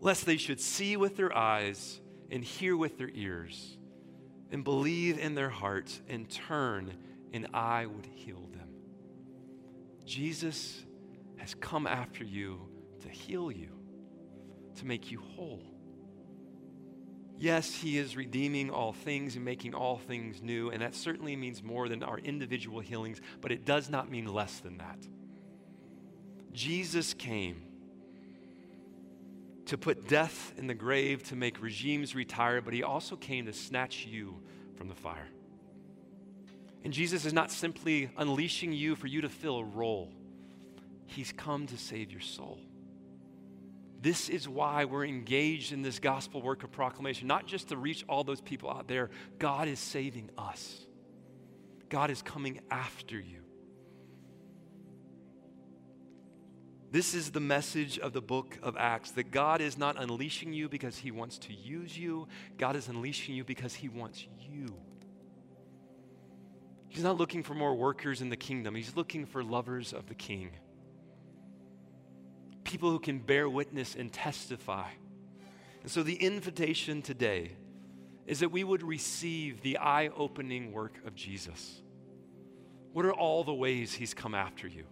Lest 0.00 0.24
they 0.24 0.36
should 0.36 0.60
see 0.60 0.96
with 0.96 1.16
their 1.16 1.36
eyes 1.36 2.00
and 2.30 2.42
hear 2.42 2.76
with 2.76 2.96
their 2.96 3.10
ears 3.12 3.76
and 4.50 4.64
believe 4.64 5.18
in 5.18 5.34
their 5.34 5.50
hearts 5.50 6.00
and 6.08 6.30
turn, 6.30 6.92
and 7.32 7.48
I 7.52 7.86
would 7.86 8.06
heal 8.06 8.48
them. 8.52 8.68
Jesus 10.04 10.85
has 11.36 11.54
come 11.54 11.86
after 11.86 12.24
you 12.24 12.60
to 13.02 13.08
heal 13.08 13.50
you, 13.50 13.70
to 14.76 14.86
make 14.86 15.10
you 15.10 15.20
whole. 15.20 15.62
Yes, 17.38 17.74
He 17.74 17.98
is 17.98 18.16
redeeming 18.16 18.70
all 18.70 18.92
things 18.92 19.36
and 19.36 19.44
making 19.44 19.74
all 19.74 19.98
things 19.98 20.40
new, 20.40 20.70
and 20.70 20.80
that 20.80 20.94
certainly 20.94 21.36
means 21.36 21.62
more 21.62 21.88
than 21.88 22.02
our 22.02 22.18
individual 22.18 22.80
healings, 22.80 23.20
but 23.40 23.52
it 23.52 23.64
does 23.64 23.90
not 23.90 24.10
mean 24.10 24.32
less 24.32 24.60
than 24.60 24.78
that. 24.78 24.98
Jesus 26.52 27.12
came 27.12 27.62
to 29.66 29.76
put 29.76 30.08
death 30.08 30.54
in 30.56 30.66
the 30.66 30.74
grave, 30.74 31.24
to 31.24 31.36
make 31.36 31.60
regimes 31.60 32.14
retire, 32.14 32.62
but 32.62 32.72
He 32.72 32.82
also 32.82 33.16
came 33.16 33.46
to 33.46 33.52
snatch 33.52 34.06
you 34.06 34.40
from 34.76 34.88
the 34.88 34.94
fire. 34.94 35.28
And 36.84 36.92
Jesus 36.92 37.24
is 37.24 37.32
not 37.32 37.50
simply 37.50 38.10
unleashing 38.16 38.72
you 38.72 38.94
for 38.94 39.08
you 39.08 39.20
to 39.22 39.28
fill 39.28 39.58
a 39.58 39.64
role. 39.64 40.12
He's 41.06 41.32
come 41.32 41.66
to 41.68 41.78
save 41.78 42.10
your 42.10 42.20
soul. 42.20 42.58
This 44.00 44.28
is 44.28 44.48
why 44.48 44.84
we're 44.84 45.06
engaged 45.06 45.72
in 45.72 45.82
this 45.82 45.98
gospel 45.98 46.42
work 46.42 46.62
of 46.62 46.70
proclamation, 46.70 47.26
not 47.26 47.46
just 47.46 47.68
to 47.68 47.76
reach 47.76 48.04
all 48.08 48.24
those 48.24 48.40
people 48.40 48.70
out 48.70 48.88
there. 48.88 49.10
God 49.38 49.68
is 49.68 49.78
saving 49.78 50.30
us, 50.36 50.86
God 51.88 52.10
is 52.10 52.22
coming 52.22 52.60
after 52.70 53.18
you. 53.18 53.42
This 56.92 57.14
is 57.14 57.30
the 57.30 57.40
message 57.40 57.98
of 57.98 58.12
the 58.12 58.20
book 58.20 58.58
of 58.62 58.76
Acts 58.76 59.10
that 59.12 59.30
God 59.30 59.60
is 59.60 59.76
not 59.76 60.00
unleashing 60.00 60.52
you 60.52 60.68
because 60.68 60.96
he 60.96 61.10
wants 61.10 61.36
to 61.38 61.52
use 61.52 61.98
you, 61.98 62.28
God 62.58 62.76
is 62.76 62.88
unleashing 62.88 63.34
you 63.34 63.44
because 63.44 63.74
he 63.74 63.88
wants 63.88 64.24
you. 64.48 64.68
He's 66.88 67.02
not 67.02 67.16
looking 67.16 67.42
for 67.42 67.54
more 67.54 67.74
workers 67.74 68.22
in 68.22 68.28
the 68.28 68.36
kingdom, 68.36 68.74
he's 68.74 68.94
looking 68.94 69.26
for 69.26 69.42
lovers 69.42 69.92
of 69.92 70.06
the 70.06 70.14
king 70.14 70.50
people 72.66 72.90
who 72.90 72.98
can 72.98 73.20
bear 73.20 73.48
witness 73.48 73.94
and 73.94 74.12
testify. 74.12 74.88
And 75.82 75.90
so 75.90 76.02
the 76.02 76.16
invitation 76.16 77.00
today 77.00 77.52
is 78.26 78.40
that 78.40 78.50
we 78.50 78.64
would 78.64 78.82
receive 78.82 79.62
the 79.62 79.78
eye 79.78 80.10
opening 80.16 80.72
work 80.72 80.94
of 81.06 81.14
Jesus. 81.14 81.80
What 82.92 83.06
are 83.06 83.12
all 83.12 83.44
the 83.44 83.54
ways 83.54 83.94
he's 83.94 84.14
come 84.14 84.34
after 84.34 84.66
you? 84.66 84.84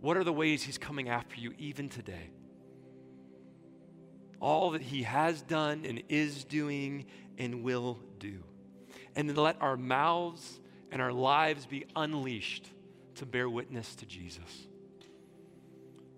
What 0.00 0.16
are 0.16 0.24
the 0.24 0.32
ways 0.32 0.62
he's 0.62 0.78
coming 0.78 1.08
after 1.08 1.40
you 1.40 1.52
even 1.58 1.88
today? 1.88 2.30
All 4.38 4.70
that 4.70 4.82
he 4.82 5.02
has 5.02 5.42
done 5.42 5.84
and 5.84 6.02
is 6.08 6.44
doing 6.44 7.06
and 7.38 7.64
will 7.64 7.98
do. 8.20 8.44
And 9.16 9.28
then 9.28 9.36
let 9.36 9.60
our 9.60 9.76
mouths 9.76 10.60
and 10.92 11.02
our 11.02 11.12
lives 11.12 11.66
be 11.66 11.86
unleashed 11.96 12.68
to 13.16 13.26
bear 13.26 13.50
witness 13.50 13.96
to 13.96 14.06
Jesus. 14.06 14.68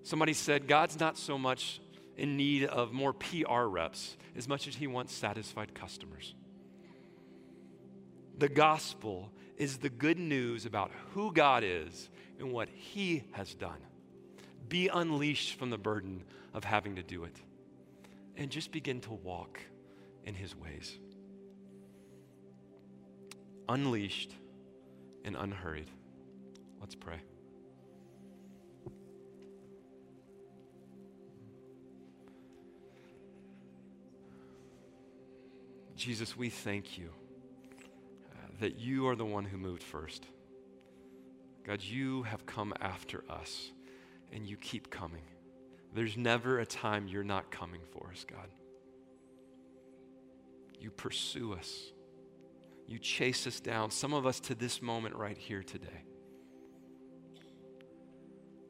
Somebody 0.03 0.33
said, 0.33 0.67
God's 0.67 0.99
not 0.99 1.17
so 1.17 1.39
much 1.39 1.81
in 2.17 2.37
need 2.37 2.65
of 2.65 2.93
more 2.93 3.13
PR 3.13 3.65
reps 3.65 4.17
as 4.37 4.49
much 4.49 4.67
as 4.67 4.75
he 4.75 4.87
wants 4.87 5.15
satisfied 5.15 5.75
customers. 5.75 6.35
The 8.39 8.49
gospel 8.49 9.31
is 9.57 9.79
the 9.79 9.91
good 9.91 10.19
news 10.19 10.67
about 10.67 10.91
who 11.13 11.33
God 11.33 11.63
is 11.65 12.11
and 12.39 12.53
what 12.53 12.69
he 12.69 13.25
has 13.33 13.55
done. 13.55 13.79
Be 14.69 14.89
unleashed 14.89 15.59
from 15.59 15.71
the 15.71 15.79
burden 15.79 16.25
of 16.55 16.65
having 16.65 16.97
to 16.97 17.03
do 17.03 17.25
it 17.25 17.37
and 18.37 18.51
just 18.51 18.73
begin 18.73 19.01
to 19.03 19.13
walk 19.13 19.61
in 20.25 20.35
his 20.35 20.57
ways. 20.57 20.99
Unleashed 23.69 24.33
and 25.25 25.37
unhurried. 25.37 25.91
Let's 26.81 26.95
pray. 26.95 27.21
Jesus, 36.03 36.37
we 36.37 36.51
thank 36.51 36.99
you 36.99 37.11
uh, 38.33 38.49
that 38.59 38.77
you 38.77 39.07
are 39.07 39.15
the 39.15 39.25
one 39.25 39.45
who 39.45 39.57
moved 39.57 39.85
first. 39.85 40.27
God, 41.65 41.81
you 41.81 42.25
have 42.25 42.45
come 42.45 42.75
after 42.81 43.23
us 43.31 43.71
and 44.33 44.45
you 44.45 44.57
keep 44.57 44.91
coming. 44.91 45.23
There's 45.95 46.17
never 46.17 46.59
a 46.59 46.67
time 46.67 47.07
you're 47.07 47.23
not 47.23 47.53
coming 47.53 47.83
for 47.93 48.11
us, 48.11 48.27
God. 48.29 48.49
You 50.81 50.91
pursue 50.91 51.53
us, 51.53 51.93
you 52.89 52.99
chase 52.99 53.47
us 53.47 53.61
down, 53.61 53.93
some 53.93 54.13
of 54.13 54.27
us 54.27 54.41
to 54.41 54.57
this 54.57 54.83
moment 54.83 55.15
right 55.15 55.39
here 55.39 55.63
today. 55.63 56.03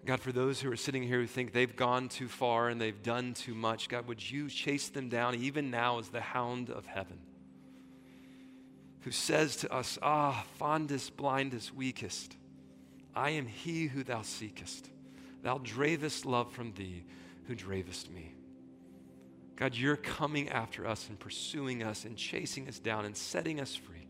God, 0.05 0.21
for 0.21 0.33
those 0.33 0.61
who 0.61 0.71
are 0.71 0.77
sitting 0.77 1.05
here 1.05 1.21
who 1.21 1.27
think 1.27 1.53
they've 1.53 1.77
gone 1.77 2.09
too 2.09 2.27
far 2.27 2.69
and 2.69 2.81
they've 2.81 3.03
done 3.03 3.35
too 3.35 3.55
much, 3.55 3.89
God, 3.89 4.09
would 4.09 4.31
you 4.31 4.49
chase 4.49 4.89
them 4.89 5.09
down 5.09 5.37
even 5.37 5.71
now 5.71 6.01
as 6.01 6.09
the 6.09 6.21
hound 6.21 6.71
of 6.71 6.87
heaven 6.87 7.19
who 9.03 9.11
says 9.11 9.57
to 9.57 9.73
us, 9.73 9.99
Ah, 10.03 10.45
fondest, 10.59 11.17
blindest, 11.17 11.75
weakest, 11.75 12.37
I 13.15 13.31
am 13.31 13.47
he 13.47 13.87
who 13.87 14.03
thou 14.03 14.23
seekest. 14.23 14.91
Thou 15.43 15.59
dravest 15.59 16.25
love 16.25 16.53
from 16.53 16.73
thee 16.73 17.05
who 17.47 17.55
dravest 17.55 18.11
me. 18.11 18.35
God, 19.57 19.77
you're 19.77 19.97
coming 19.97 20.49
after 20.49 20.87
us 20.87 21.09
and 21.09 21.19
pursuing 21.19 21.83
us 21.83 22.05
and 22.05 22.17
chasing 22.17 22.69
us 22.69 22.79
down 22.79 23.05
and 23.05 23.17
setting 23.17 23.61
us 23.61 23.75
free. 23.75 24.02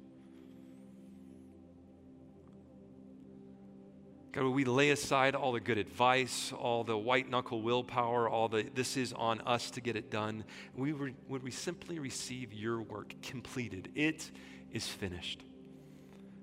God, 4.32 4.44
would 4.44 4.54
we 4.54 4.64
lay 4.64 4.90
aside 4.90 5.34
all 5.34 5.52
the 5.52 5.60
good 5.60 5.76
advice, 5.76 6.54
all 6.58 6.84
the 6.84 6.96
white 6.96 7.28
knuckle 7.28 7.60
willpower, 7.60 8.28
all 8.30 8.48
the 8.48 8.62
this 8.74 8.96
is 8.96 9.12
on 9.12 9.42
us 9.42 9.70
to 9.72 9.82
get 9.82 9.94
it 9.94 10.10
done? 10.10 10.44
We 10.74 10.94
would 10.94 11.42
we 11.42 11.50
simply 11.50 11.98
receive 11.98 12.52
your 12.52 12.80
work 12.80 13.14
completed? 13.22 13.90
It 13.94 14.30
is 14.70 14.88
finished. 14.88 15.42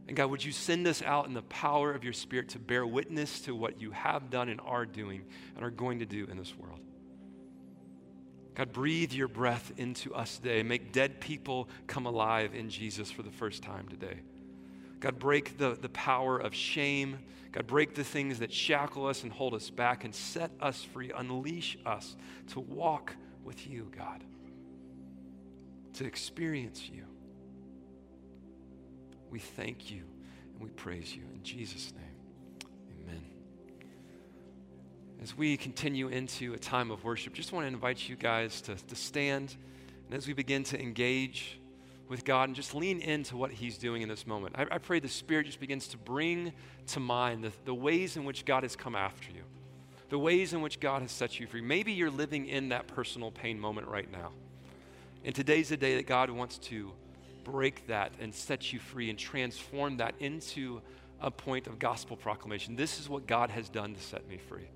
And 0.07 0.15
God, 0.15 0.29
would 0.29 0.43
you 0.43 0.51
send 0.51 0.87
us 0.87 1.01
out 1.01 1.27
in 1.27 1.33
the 1.33 1.43
power 1.43 1.93
of 1.93 2.03
your 2.03 2.13
Spirit 2.13 2.49
to 2.49 2.59
bear 2.59 2.85
witness 2.85 3.41
to 3.41 3.55
what 3.55 3.81
you 3.81 3.91
have 3.91 4.29
done 4.29 4.49
and 4.49 4.61
are 4.61 4.85
doing 4.85 5.23
and 5.55 5.63
are 5.63 5.69
going 5.71 5.99
to 5.99 6.05
do 6.05 6.27
in 6.29 6.37
this 6.37 6.55
world? 6.57 6.79
God, 8.53 8.71
breathe 8.73 9.13
your 9.13 9.27
breath 9.27 9.71
into 9.77 10.13
us 10.13 10.37
today. 10.37 10.63
Make 10.63 10.91
dead 10.91 11.21
people 11.21 11.69
come 11.87 12.05
alive 12.05 12.53
in 12.53 12.69
Jesus 12.69 13.09
for 13.09 13.23
the 13.23 13.31
first 13.31 13.63
time 13.63 13.87
today. 13.87 14.19
God, 14.99 15.17
break 15.17 15.57
the, 15.57 15.77
the 15.79 15.89
power 15.89 16.37
of 16.37 16.53
shame. 16.53 17.19
God, 17.51 17.67
break 17.67 17.95
the 17.95 18.03
things 18.03 18.39
that 18.39 18.51
shackle 18.51 19.07
us 19.07 19.23
and 19.23 19.31
hold 19.31 19.53
us 19.53 19.69
back 19.69 20.03
and 20.03 20.13
set 20.13 20.51
us 20.59 20.83
free. 20.83 21.11
Unleash 21.15 21.77
us 21.85 22.15
to 22.49 22.59
walk 22.59 23.15
with 23.43 23.67
you, 23.67 23.89
God, 23.97 24.23
to 25.93 26.05
experience 26.05 26.89
you. 26.93 27.05
We 29.29 29.39
thank 29.39 29.89
you 29.89 30.03
and 30.53 30.61
we 30.61 30.69
praise 30.69 31.15
you. 31.15 31.23
In 31.33 31.43
Jesus' 31.43 31.93
name, 31.93 32.67
amen. 33.03 33.23
As 35.21 35.37
we 35.37 35.55
continue 35.55 36.07
into 36.09 36.53
a 36.53 36.59
time 36.59 36.91
of 36.91 37.03
worship, 37.03 37.33
just 37.33 37.51
want 37.51 37.63
to 37.63 37.67
invite 37.67 38.09
you 38.09 38.15
guys 38.15 38.61
to, 38.61 38.75
to 38.75 38.95
stand. 38.95 39.55
And 40.07 40.17
as 40.17 40.27
we 40.27 40.33
begin 40.33 40.63
to 40.65 40.81
engage, 40.81 41.58
with 42.09 42.25
God 42.25 42.49
and 42.49 42.55
just 42.55 42.75
lean 42.75 42.99
into 42.99 43.37
what 43.37 43.51
He's 43.51 43.77
doing 43.77 44.01
in 44.01 44.09
this 44.09 44.27
moment. 44.27 44.55
I, 44.57 44.65
I 44.71 44.77
pray 44.79 44.99
the 44.99 45.07
Spirit 45.07 45.45
just 45.45 45.59
begins 45.59 45.87
to 45.89 45.97
bring 45.97 46.51
to 46.87 46.99
mind 46.99 47.43
the, 47.43 47.51
the 47.65 47.73
ways 47.73 48.17
in 48.17 48.25
which 48.25 48.43
God 48.43 48.63
has 48.63 48.75
come 48.75 48.95
after 48.95 49.31
you, 49.31 49.43
the 50.09 50.19
ways 50.19 50.51
in 50.51 50.61
which 50.61 50.79
God 50.79 51.03
has 51.03 51.11
set 51.11 51.39
you 51.39 51.47
free. 51.47 51.61
Maybe 51.61 51.93
you're 51.93 52.09
living 52.09 52.47
in 52.47 52.69
that 52.69 52.87
personal 52.87 53.31
pain 53.31 53.59
moment 53.59 53.87
right 53.87 54.11
now. 54.11 54.31
And 55.23 55.35
today's 55.35 55.69
the 55.69 55.77
day 55.77 55.95
that 55.97 56.07
God 56.07 56.29
wants 56.29 56.57
to 56.57 56.91
break 57.43 57.87
that 57.87 58.11
and 58.19 58.33
set 58.33 58.73
you 58.73 58.79
free 58.79 59.09
and 59.09 59.19
transform 59.19 59.97
that 59.97 60.15
into 60.19 60.81
a 61.21 61.29
point 61.29 61.67
of 61.67 61.77
gospel 61.77 62.17
proclamation. 62.17 62.75
This 62.75 62.99
is 62.99 63.07
what 63.07 63.27
God 63.27 63.49
has 63.49 63.69
done 63.69 63.93
to 63.93 64.01
set 64.01 64.27
me 64.27 64.37
free. 64.37 64.67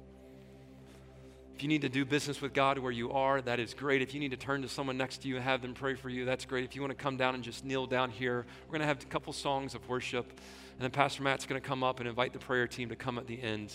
You 1.64 1.70
need 1.70 1.84
to 1.84 1.90
do 1.90 2.04
business 2.04 2.42
with 2.42 2.54
God 2.54 2.78
where 2.78 2.92
you 2.92 3.14
are, 3.14 3.42
that 3.42 3.58
is 3.58 3.74
great. 3.74 4.02
If 4.02 4.14
you 4.14 4.20
need 4.20 4.32
to 4.32 4.38
turn 4.38 4.64
to 4.64 4.68
someone 4.68 4.98
next 4.98 5.22
to 5.22 5.30
you 5.30 5.38
and 5.38 5.46
have 5.46 5.62
them 5.62 5.74
pray 5.74 5.96
for 5.96 6.10
you, 6.10 6.26
that's 6.26 6.44
great. 6.44 6.66
If 6.66 6.76
you 6.76 6.82
want 6.82 6.92
to 6.92 7.02
come 7.02 7.16
down 7.16 7.36
and 7.36 7.42
just 7.42 7.64
kneel 7.64 7.86
down 7.86 8.10
here, 8.10 8.46
we're 8.68 8.72
going 8.72 8.82
to 8.82 8.86
have 8.86 9.02
a 9.02 9.06
couple 9.06 9.32
songs 9.32 9.74
of 9.74 9.88
worship. 9.88 10.28
And 10.28 10.82
then 10.82 10.92
Pastor 10.92 11.24
Matt's 11.24 11.46
going 11.46 11.62
to 11.62 11.66
come 11.66 11.82
up 11.82 12.02
and 12.02 12.10
invite 12.10 12.34
the 12.34 12.40
prayer 12.40 12.68
team 12.68 12.90
to 12.90 12.98
come 12.98 13.18
at 13.18 13.28
the 13.28 13.42
end, 13.42 13.72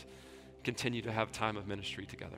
continue 0.64 1.00
to 1.00 1.10
have 1.10 1.32
time 1.32 1.56
of 1.56 1.66
ministry 1.66 2.04
together. 2.04 2.36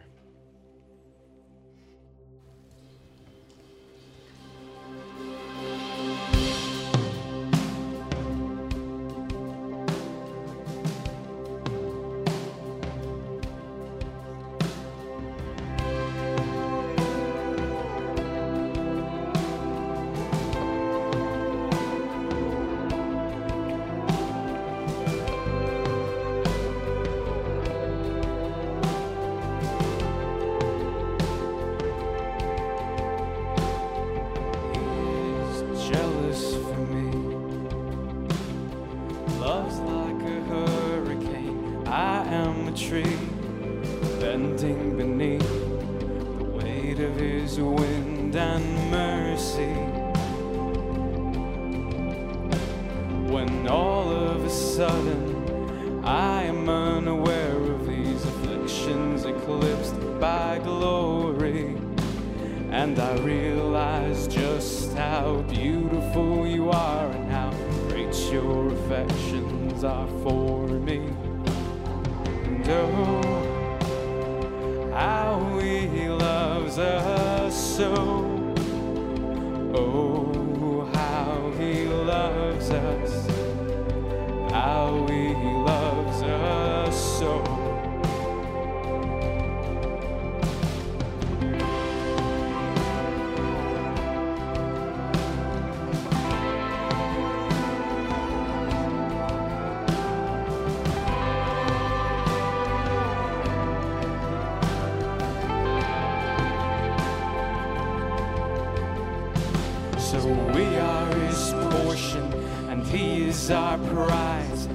our 113.50 113.78
prize. 113.78 114.68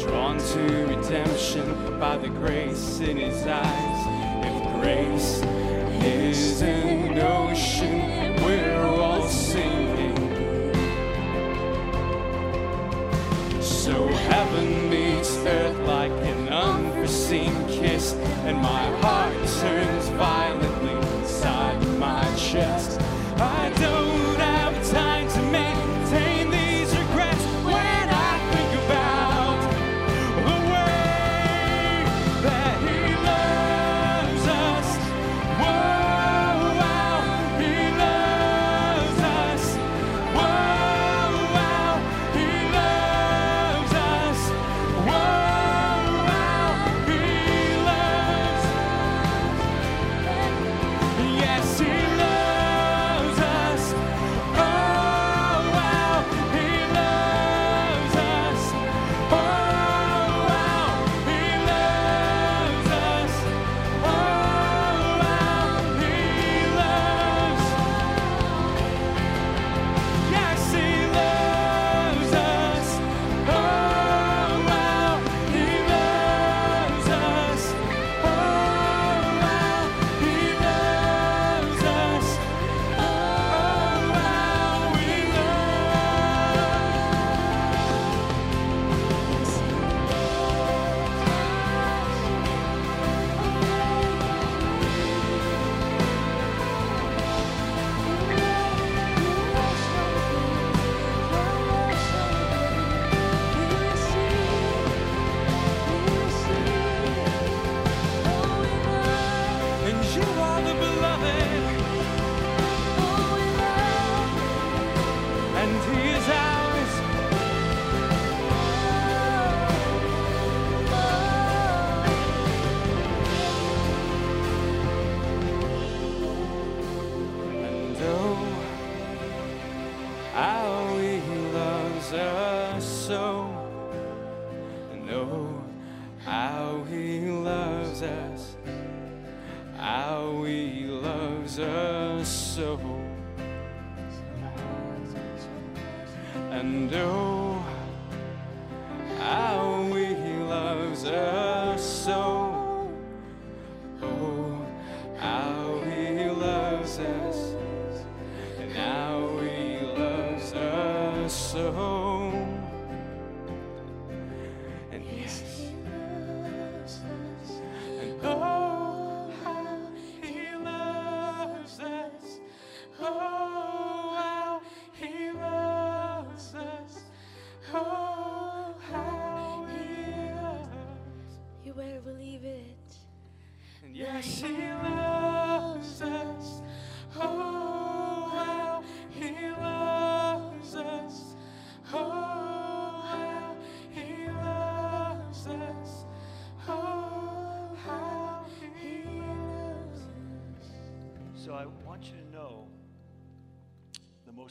Drawn 0.00 0.38
to 0.38 0.86
redemption 0.86 1.98
by 1.98 2.16
the 2.16 2.28
grace 2.28 3.00
in 3.00 3.16
his 3.16 3.46
eyes. 3.46 4.06
If 4.44 4.80
grace 4.80 5.42
isn't 6.04 7.01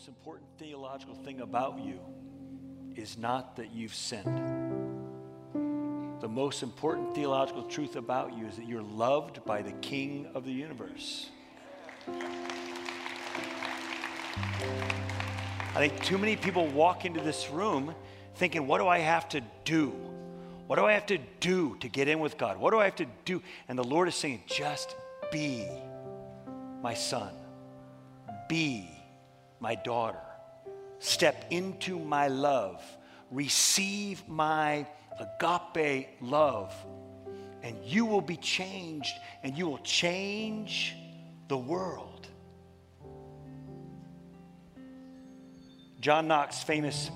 most 0.01 0.07
important 0.07 0.47
theological 0.57 1.13
thing 1.13 1.41
about 1.41 1.79
you 1.79 1.99
is 2.95 3.19
not 3.19 3.55
that 3.55 3.71
you've 3.71 3.93
sinned. 3.93 4.41
The 6.19 6.27
most 6.27 6.63
important 6.63 7.13
theological 7.13 7.61
truth 7.61 7.95
about 7.95 8.35
you 8.35 8.47
is 8.47 8.55
that 8.55 8.65
you're 8.65 8.81
loved 8.81 9.45
by 9.45 9.61
the 9.61 9.73
King 9.73 10.27
of 10.33 10.43
the 10.43 10.51
universe. 10.51 11.29
I 12.07 12.15
think 15.75 16.03
too 16.03 16.17
many 16.17 16.35
people 16.35 16.65
walk 16.69 17.05
into 17.05 17.21
this 17.21 17.51
room 17.51 17.93
thinking, 18.33 18.65
what 18.65 18.79
do 18.79 18.87
I 18.87 18.97
have 18.97 19.29
to 19.29 19.41
do? 19.65 19.89
What 20.65 20.77
do 20.77 20.85
I 20.85 20.93
have 20.93 21.05
to 21.07 21.19
do 21.41 21.77
to 21.79 21.87
get 21.87 22.07
in 22.07 22.19
with 22.19 22.39
God? 22.39 22.57
What 22.57 22.71
do 22.71 22.79
I 22.79 22.85
have 22.85 22.95
to 22.95 23.07
do? 23.23 23.43
And 23.67 23.77
the 23.77 23.83
Lord 23.83 24.07
is 24.07 24.15
saying, 24.15 24.41
just 24.47 24.95
be 25.31 25.67
my 26.81 26.95
son. 26.95 27.35
Be 28.49 28.89
my 29.61 29.75
daughter. 29.75 30.19
Step 30.99 31.45
into 31.49 31.97
my 31.97 32.27
love. 32.27 32.83
Receive 33.29 34.27
my 34.27 34.85
agape 35.19 36.09
love. 36.19 36.73
And 37.63 37.77
you 37.85 38.05
will 38.05 38.21
be 38.21 38.37
changed, 38.37 39.13
and 39.43 39.57
you 39.57 39.67
will 39.67 39.77
change 39.79 40.95
the 41.47 41.57
world. 41.57 42.27
John 45.99 46.27
Knox, 46.27 46.63
famous 46.63 47.11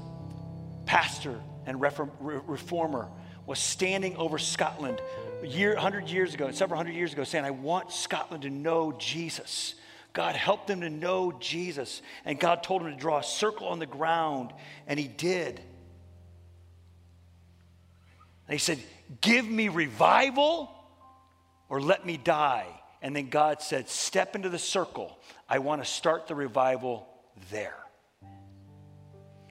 pastor 0.85 1.41
and 1.65 1.81
reform, 1.81 2.11
re- 2.19 2.39
reformer, 2.45 3.09
was 3.47 3.57
standing 3.57 4.15
over 4.17 4.37
Scotland 4.37 5.01
a 5.41 5.47
year, 5.47 5.73
100 5.73 6.07
years 6.09 6.35
ago, 6.35 6.51
several 6.51 6.77
hundred 6.77 6.93
years 6.93 7.13
ago, 7.13 7.23
saying, 7.23 7.45
I 7.45 7.51
want 7.51 7.91
Scotland 7.91 8.43
to 8.43 8.49
know 8.51 8.91
Jesus. 8.93 9.75
God 10.15 10.35
helped 10.35 10.67
them 10.67 10.79
to 10.81 10.89
know 10.89 11.33
Jesus. 11.39 12.01
And 12.23 12.39
God 12.39 12.63
told 12.63 12.81
him 12.81 12.89
to 12.89 12.97
draw 12.97 13.19
a 13.19 13.23
circle 13.23 13.67
on 13.67 13.79
the 13.79 13.85
ground, 13.85 14.53
and 14.87 14.97
he 14.97 15.09
did. 15.09 15.59
And 18.47 18.53
he 18.53 18.57
said, 18.57 18.79
Give 19.21 19.45
me 19.45 19.67
revival 19.67 20.71
or 21.69 21.81
let 21.81 22.05
me 22.05 22.17
die. 22.17 22.65
And 23.01 23.13
then 23.15 23.29
God 23.29 23.61
said, 23.61 23.89
Step 23.89 24.35
into 24.35 24.49
the 24.49 24.57
circle. 24.57 25.19
I 25.49 25.59
want 25.59 25.83
to 25.83 25.89
start 25.89 26.27
the 26.27 26.35
revival 26.35 27.07
there. 27.51 27.75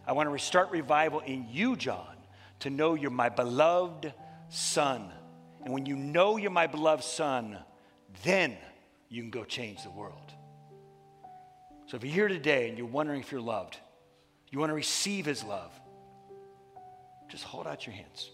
I 0.07 0.13
want 0.13 0.27
to 0.29 0.31
restart 0.31 0.71
revival 0.71 1.21
in 1.21 1.47
you, 1.51 1.77
John, 1.77 2.17
to 2.61 2.71
know 2.71 2.95
you're 2.95 3.11
my 3.11 3.29
beloved 3.29 4.15
son. 4.49 5.13
And 5.63 5.75
when 5.75 5.85
you 5.85 5.97
know 5.97 6.39
you're 6.39 6.51
my 6.51 6.67
beloved 6.67 7.05
son, 7.05 7.59
then 8.23 8.57
you 9.11 9.21
can 9.21 9.31
go 9.31 9.45
change 9.45 9.83
the 9.83 9.91
world. 9.91 10.24
So 11.95 11.99
if 11.99 12.03
you're 12.03 12.27
here 12.27 12.29
today 12.37 12.69
and 12.69 12.77
you're 12.77 12.89
wondering 12.89 13.21
if 13.21 13.31
you're 13.31 13.41
loved, 13.41 13.77
you 14.51 14.59
want 14.59 14.71
to 14.71 14.75
receive 14.75 15.27
his 15.27 15.45
love, 15.45 15.71
just 17.29 17.45
hold 17.45 17.69
out 17.69 17.87
your 17.87 17.95
hands. 17.95 18.33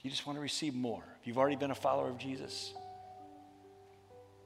You 0.00 0.08
just 0.08 0.26
want 0.26 0.38
to 0.38 0.40
receive 0.40 0.74
more. 0.74 1.02
If 1.20 1.26
you've 1.26 1.36
already 1.36 1.56
been 1.56 1.70
a 1.70 1.74
follower 1.74 2.08
of 2.08 2.16
Jesus, 2.16 2.72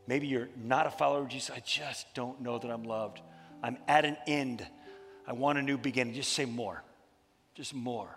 maybe 0.09 0.27
you're 0.27 0.49
not 0.57 0.89
a 0.89 0.91
follower 0.91 1.23
of 1.23 1.29
Jesus. 1.29 1.55
I 1.55 1.61
just 1.61 2.13
don't 2.15 2.41
know 2.41 2.59
that 2.59 2.69
I'm 2.69 2.83
loved. 2.83 3.21
I'm 3.63 3.79
at 3.87 4.05
an 4.05 4.17
end. 4.27 4.67
I 5.25 5.33
want 5.33 5.57
a 5.57 5.63
new 5.63 5.79
beginning. 5.79 6.15
Just 6.15 6.33
say 6.33 6.47
more. 6.47 6.83
Just 7.55 7.75
more. 7.75 8.09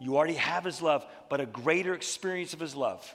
You 0.00 0.16
already 0.16 0.34
have 0.34 0.64
His 0.64 0.82
love, 0.82 1.06
but 1.30 1.40
a 1.40 1.46
greater 1.46 1.94
experience 1.94 2.52
of 2.52 2.58
His 2.58 2.74
love. 2.74 3.14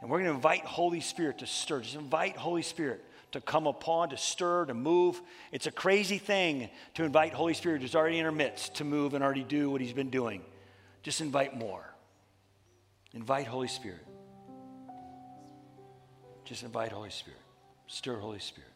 And 0.00 0.08
we're 0.08 0.18
going 0.18 0.30
to 0.30 0.36
invite 0.36 0.64
Holy 0.64 1.00
Spirit 1.00 1.38
to 1.38 1.48
stir. 1.48 1.80
Just 1.80 1.96
invite 1.96 2.36
Holy 2.36 2.62
Spirit 2.62 3.04
to 3.32 3.40
come 3.40 3.66
upon, 3.66 4.10
to 4.10 4.16
stir, 4.16 4.66
to 4.66 4.74
move. 4.74 5.20
It's 5.52 5.66
a 5.66 5.70
crazy 5.70 6.18
thing 6.18 6.70
to 6.94 7.04
invite 7.04 7.32
Holy 7.32 7.54
Spirit 7.54 7.82
who's 7.82 7.94
already 7.94 8.18
in 8.18 8.26
our 8.26 8.32
midst 8.32 8.76
to 8.76 8.84
move 8.84 9.14
and 9.14 9.22
already 9.22 9.44
do 9.44 9.70
what 9.70 9.80
He's 9.80 9.92
been 9.92 10.10
doing. 10.10 10.42
Just 11.02 11.20
invite 11.20 11.56
more. 11.56 11.84
Invite 13.12 13.46
Holy 13.46 13.68
Spirit. 13.68 14.06
Just 16.44 16.62
invite 16.62 16.92
Holy 16.92 17.10
Spirit. 17.10 17.40
Stir 17.86 18.18
Holy 18.18 18.38
Spirit. 18.38 18.70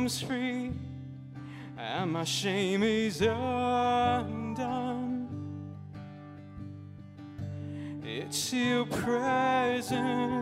Becomes 0.00 0.22
free 0.22 0.72
and 1.76 2.12
my 2.12 2.24
shame 2.24 2.82
is 2.82 3.20
undone. 3.20 4.48
It's 8.02 8.50
your 8.50 8.86
presence, 8.86 10.39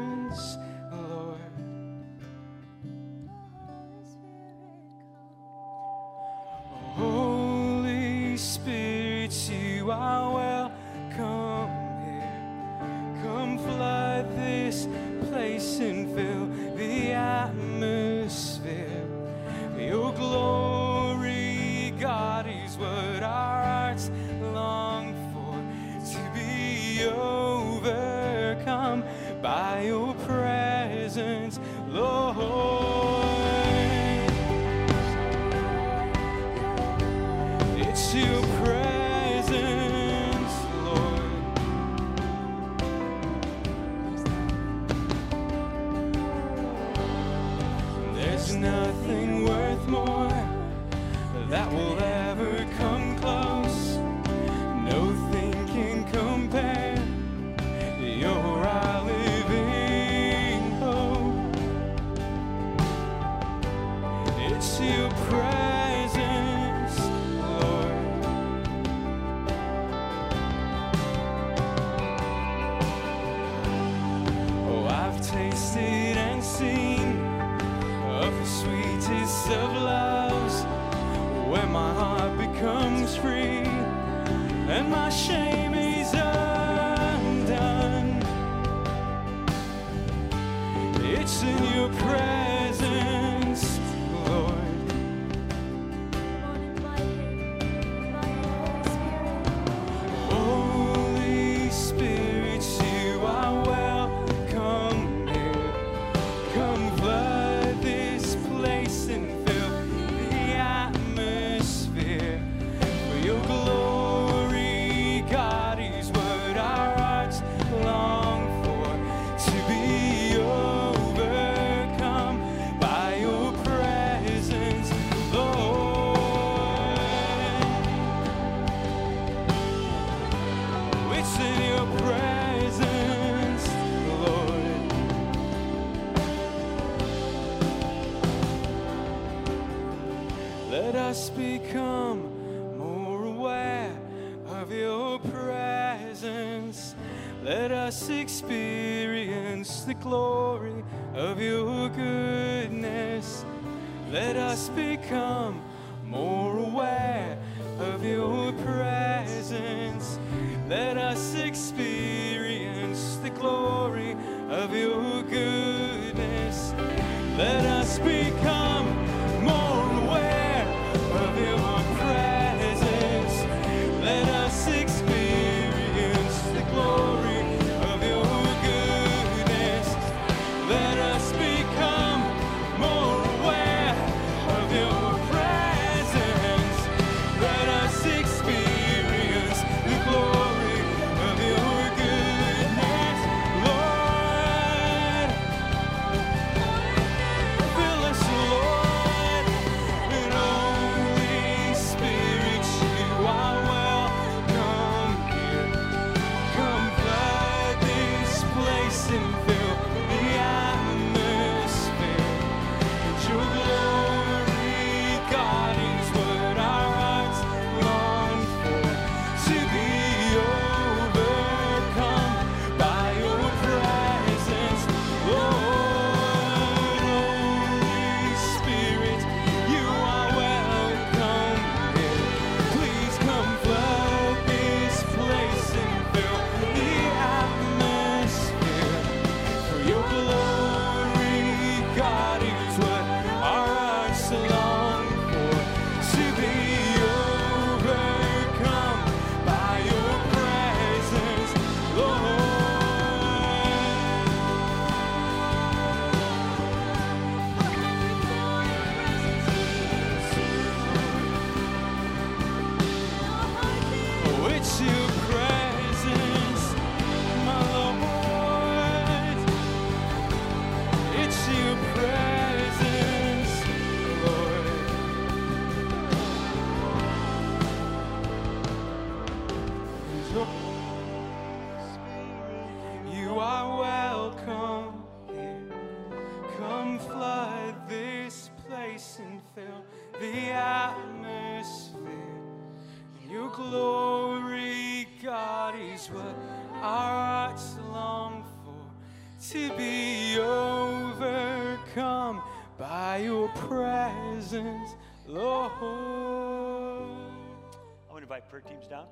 prayer 308.61 308.75
teams 308.75 308.89
down. 308.89 309.07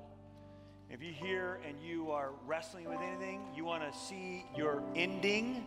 If 0.89 1.01
you're 1.01 1.13
here 1.13 1.59
and 1.67 1.79
you 1.79 2.11
are 2.11 2.31
wrestling 2.45 2.89
with 2.89 2.99
anything, 2.99 3.41
you 3.55 3.63
want 3.63 3.83
to 3.83 3.97
see 3.97 4.45
your 4.55 4.83
ending, 4.95 5.65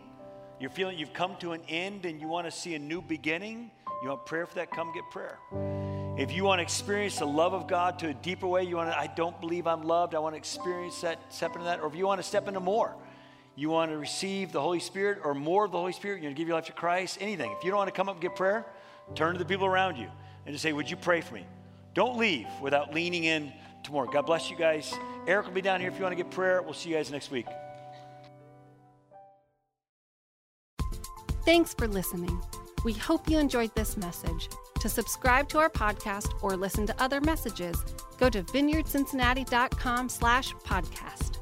you're 0.59 0.69
feeling 0.69 0.97
you've 0.97 1.13
come 1.13 1.35
to 1.37 1.53
an 1.53 1.61
end 1.67 2.05
and 2.05 2.19
you 2.21 2.27
want 2.27 2.45
to 2.45 2.51
see 2.51 2.75
a 2.75 2.79
new 2.79 3.01
beginning, 3.01 3.71
you 4.03 4.09
want 4.09 4.25
prayer 4.25 4.45
for 4.45 4.55
that, 4.55 4.71
come 4.71 4.91
get 4.93 5.03
prayer. 5.09 5.39
If 6.17 6.31
you 6.31 6.43
want 6.43 6.59
to 6.59 6.63
experience 6.63 7.17
the 7.17 7.25
love 7.25 7.53
of 7.53 7.67
God 7.67 7.97
to 7.99 8.09
a 8.09 8.13
deeper 8.13 8.47
way, 8.47 8.63
you 8.63 8.75
want 8.75 8.91
to, 8.91 8.99
I 8.99 9.07
don't 9.07 9.39
believe 9.39 9.65
I'm 9.65 9.83
loved, 9.83 10.13
I 10.13 10.19
want 10.19 10.33
to 10.33 10.37
experience 10.37 11.01
that, 11.01 11.33
step 11.33 11.53
into 11.53 11.65
that, 11.65 11.79
or 11.79 11.87
if 11.87 11.95
you 11.95 12.05
want 12.05 12.19
to 12.21 12.27
step 12.27 12.47
into 12.47 12.59
more, 12.59 12.95
you 13.55 13.69
want 13.69 13.91
to 13.91 13.97
receive 13.97 14.51
the 14.51 14.61
Holy 14.61 14.79
Spirit 14.79 15.19
or 15.23 15.33
more 15.33 15.65
of 15.65 15.71
the 15.71 15.79
Holy 15.79 15.93
Spirit, 15.93 16.21
you 16.21 16.27
want 16.27 16.35
to 16.35 16.39
give 16.39 16.47
your 16.47 16.57
life 16.57 16.65
to 16.65 16.73
Christ, 16.73 17.17
anything. 17.19 17.51
If 17.57 17.63
you 17.63 17.71
don't 17.71 17.77
want 17.77 17.87
to 17.87 17.95
come 17.95 18.09
up 18.09 18.15
and 18.15 18.21
get 18.21 18.35
prayer, 18.35 18.65
turn 19.15 19.33
to 19.33 19.39
the 19.39 19.45
people 19.45 19.65
around 19.65 19.97
you 19.97 20.09
and 20.45 20.53
just 20.53 20.61
say, 20.61 20.71
Would 20.73 20.89
you 20.89 20.97
pray 20.97 21.21
for 21.21 21.33
me? 21.33 21.45
Don't 21.93 22.17
leave 22.17 22.47
without 22.61 22.93
leaning 22.93 23.25
in 23.25 23.51
to 23.83 23.91
more. 23.91 24.05
God 24.05 24.25
bless 24.25 24.49
you 24.49 24.57
guys. 24.57 24.93
Eric 25.27 25.47
will 25.47 25.53
be 25.53 25.61
down 25.61 25.79
here 25.79 25.89
if 25.89 25.97
you 25.97 26.03
want 26.03 26.17
to 26.17 26.23
get 26.23 26.31
prayer. 26.31 26.61
We'll 26.61 26.73
see 26.73 26.89
you 26.89 26.95
guys 26.95 27.11
next 27.11 27.31
week. 27.31 27.45
Thanks 31.45 31.73
for 31.73 31.87
listening. 31.87 32.39
We 32.85 32.93
hope 32.93 33.29
you 33.29 33.37
enjoyed 33.37 33.73
this 33.75 33.97
message. 33.97 34.49
To 34.79 34.89
subscribe 34.89 35.47
to 35.49 35.59
our 35.59 35.69
podcast 35.69 36.41
or 36.41 36.57
listen 36.57 36.87
to 36.87 37.01
other 37.01 37.21
messages, 37.21 37.77
go 38.17 38.29
to 38.29 38.41
vineyardcincinnati.com 38.43 40.09
slash 40.09 40.53
podcast. 40.53 41.40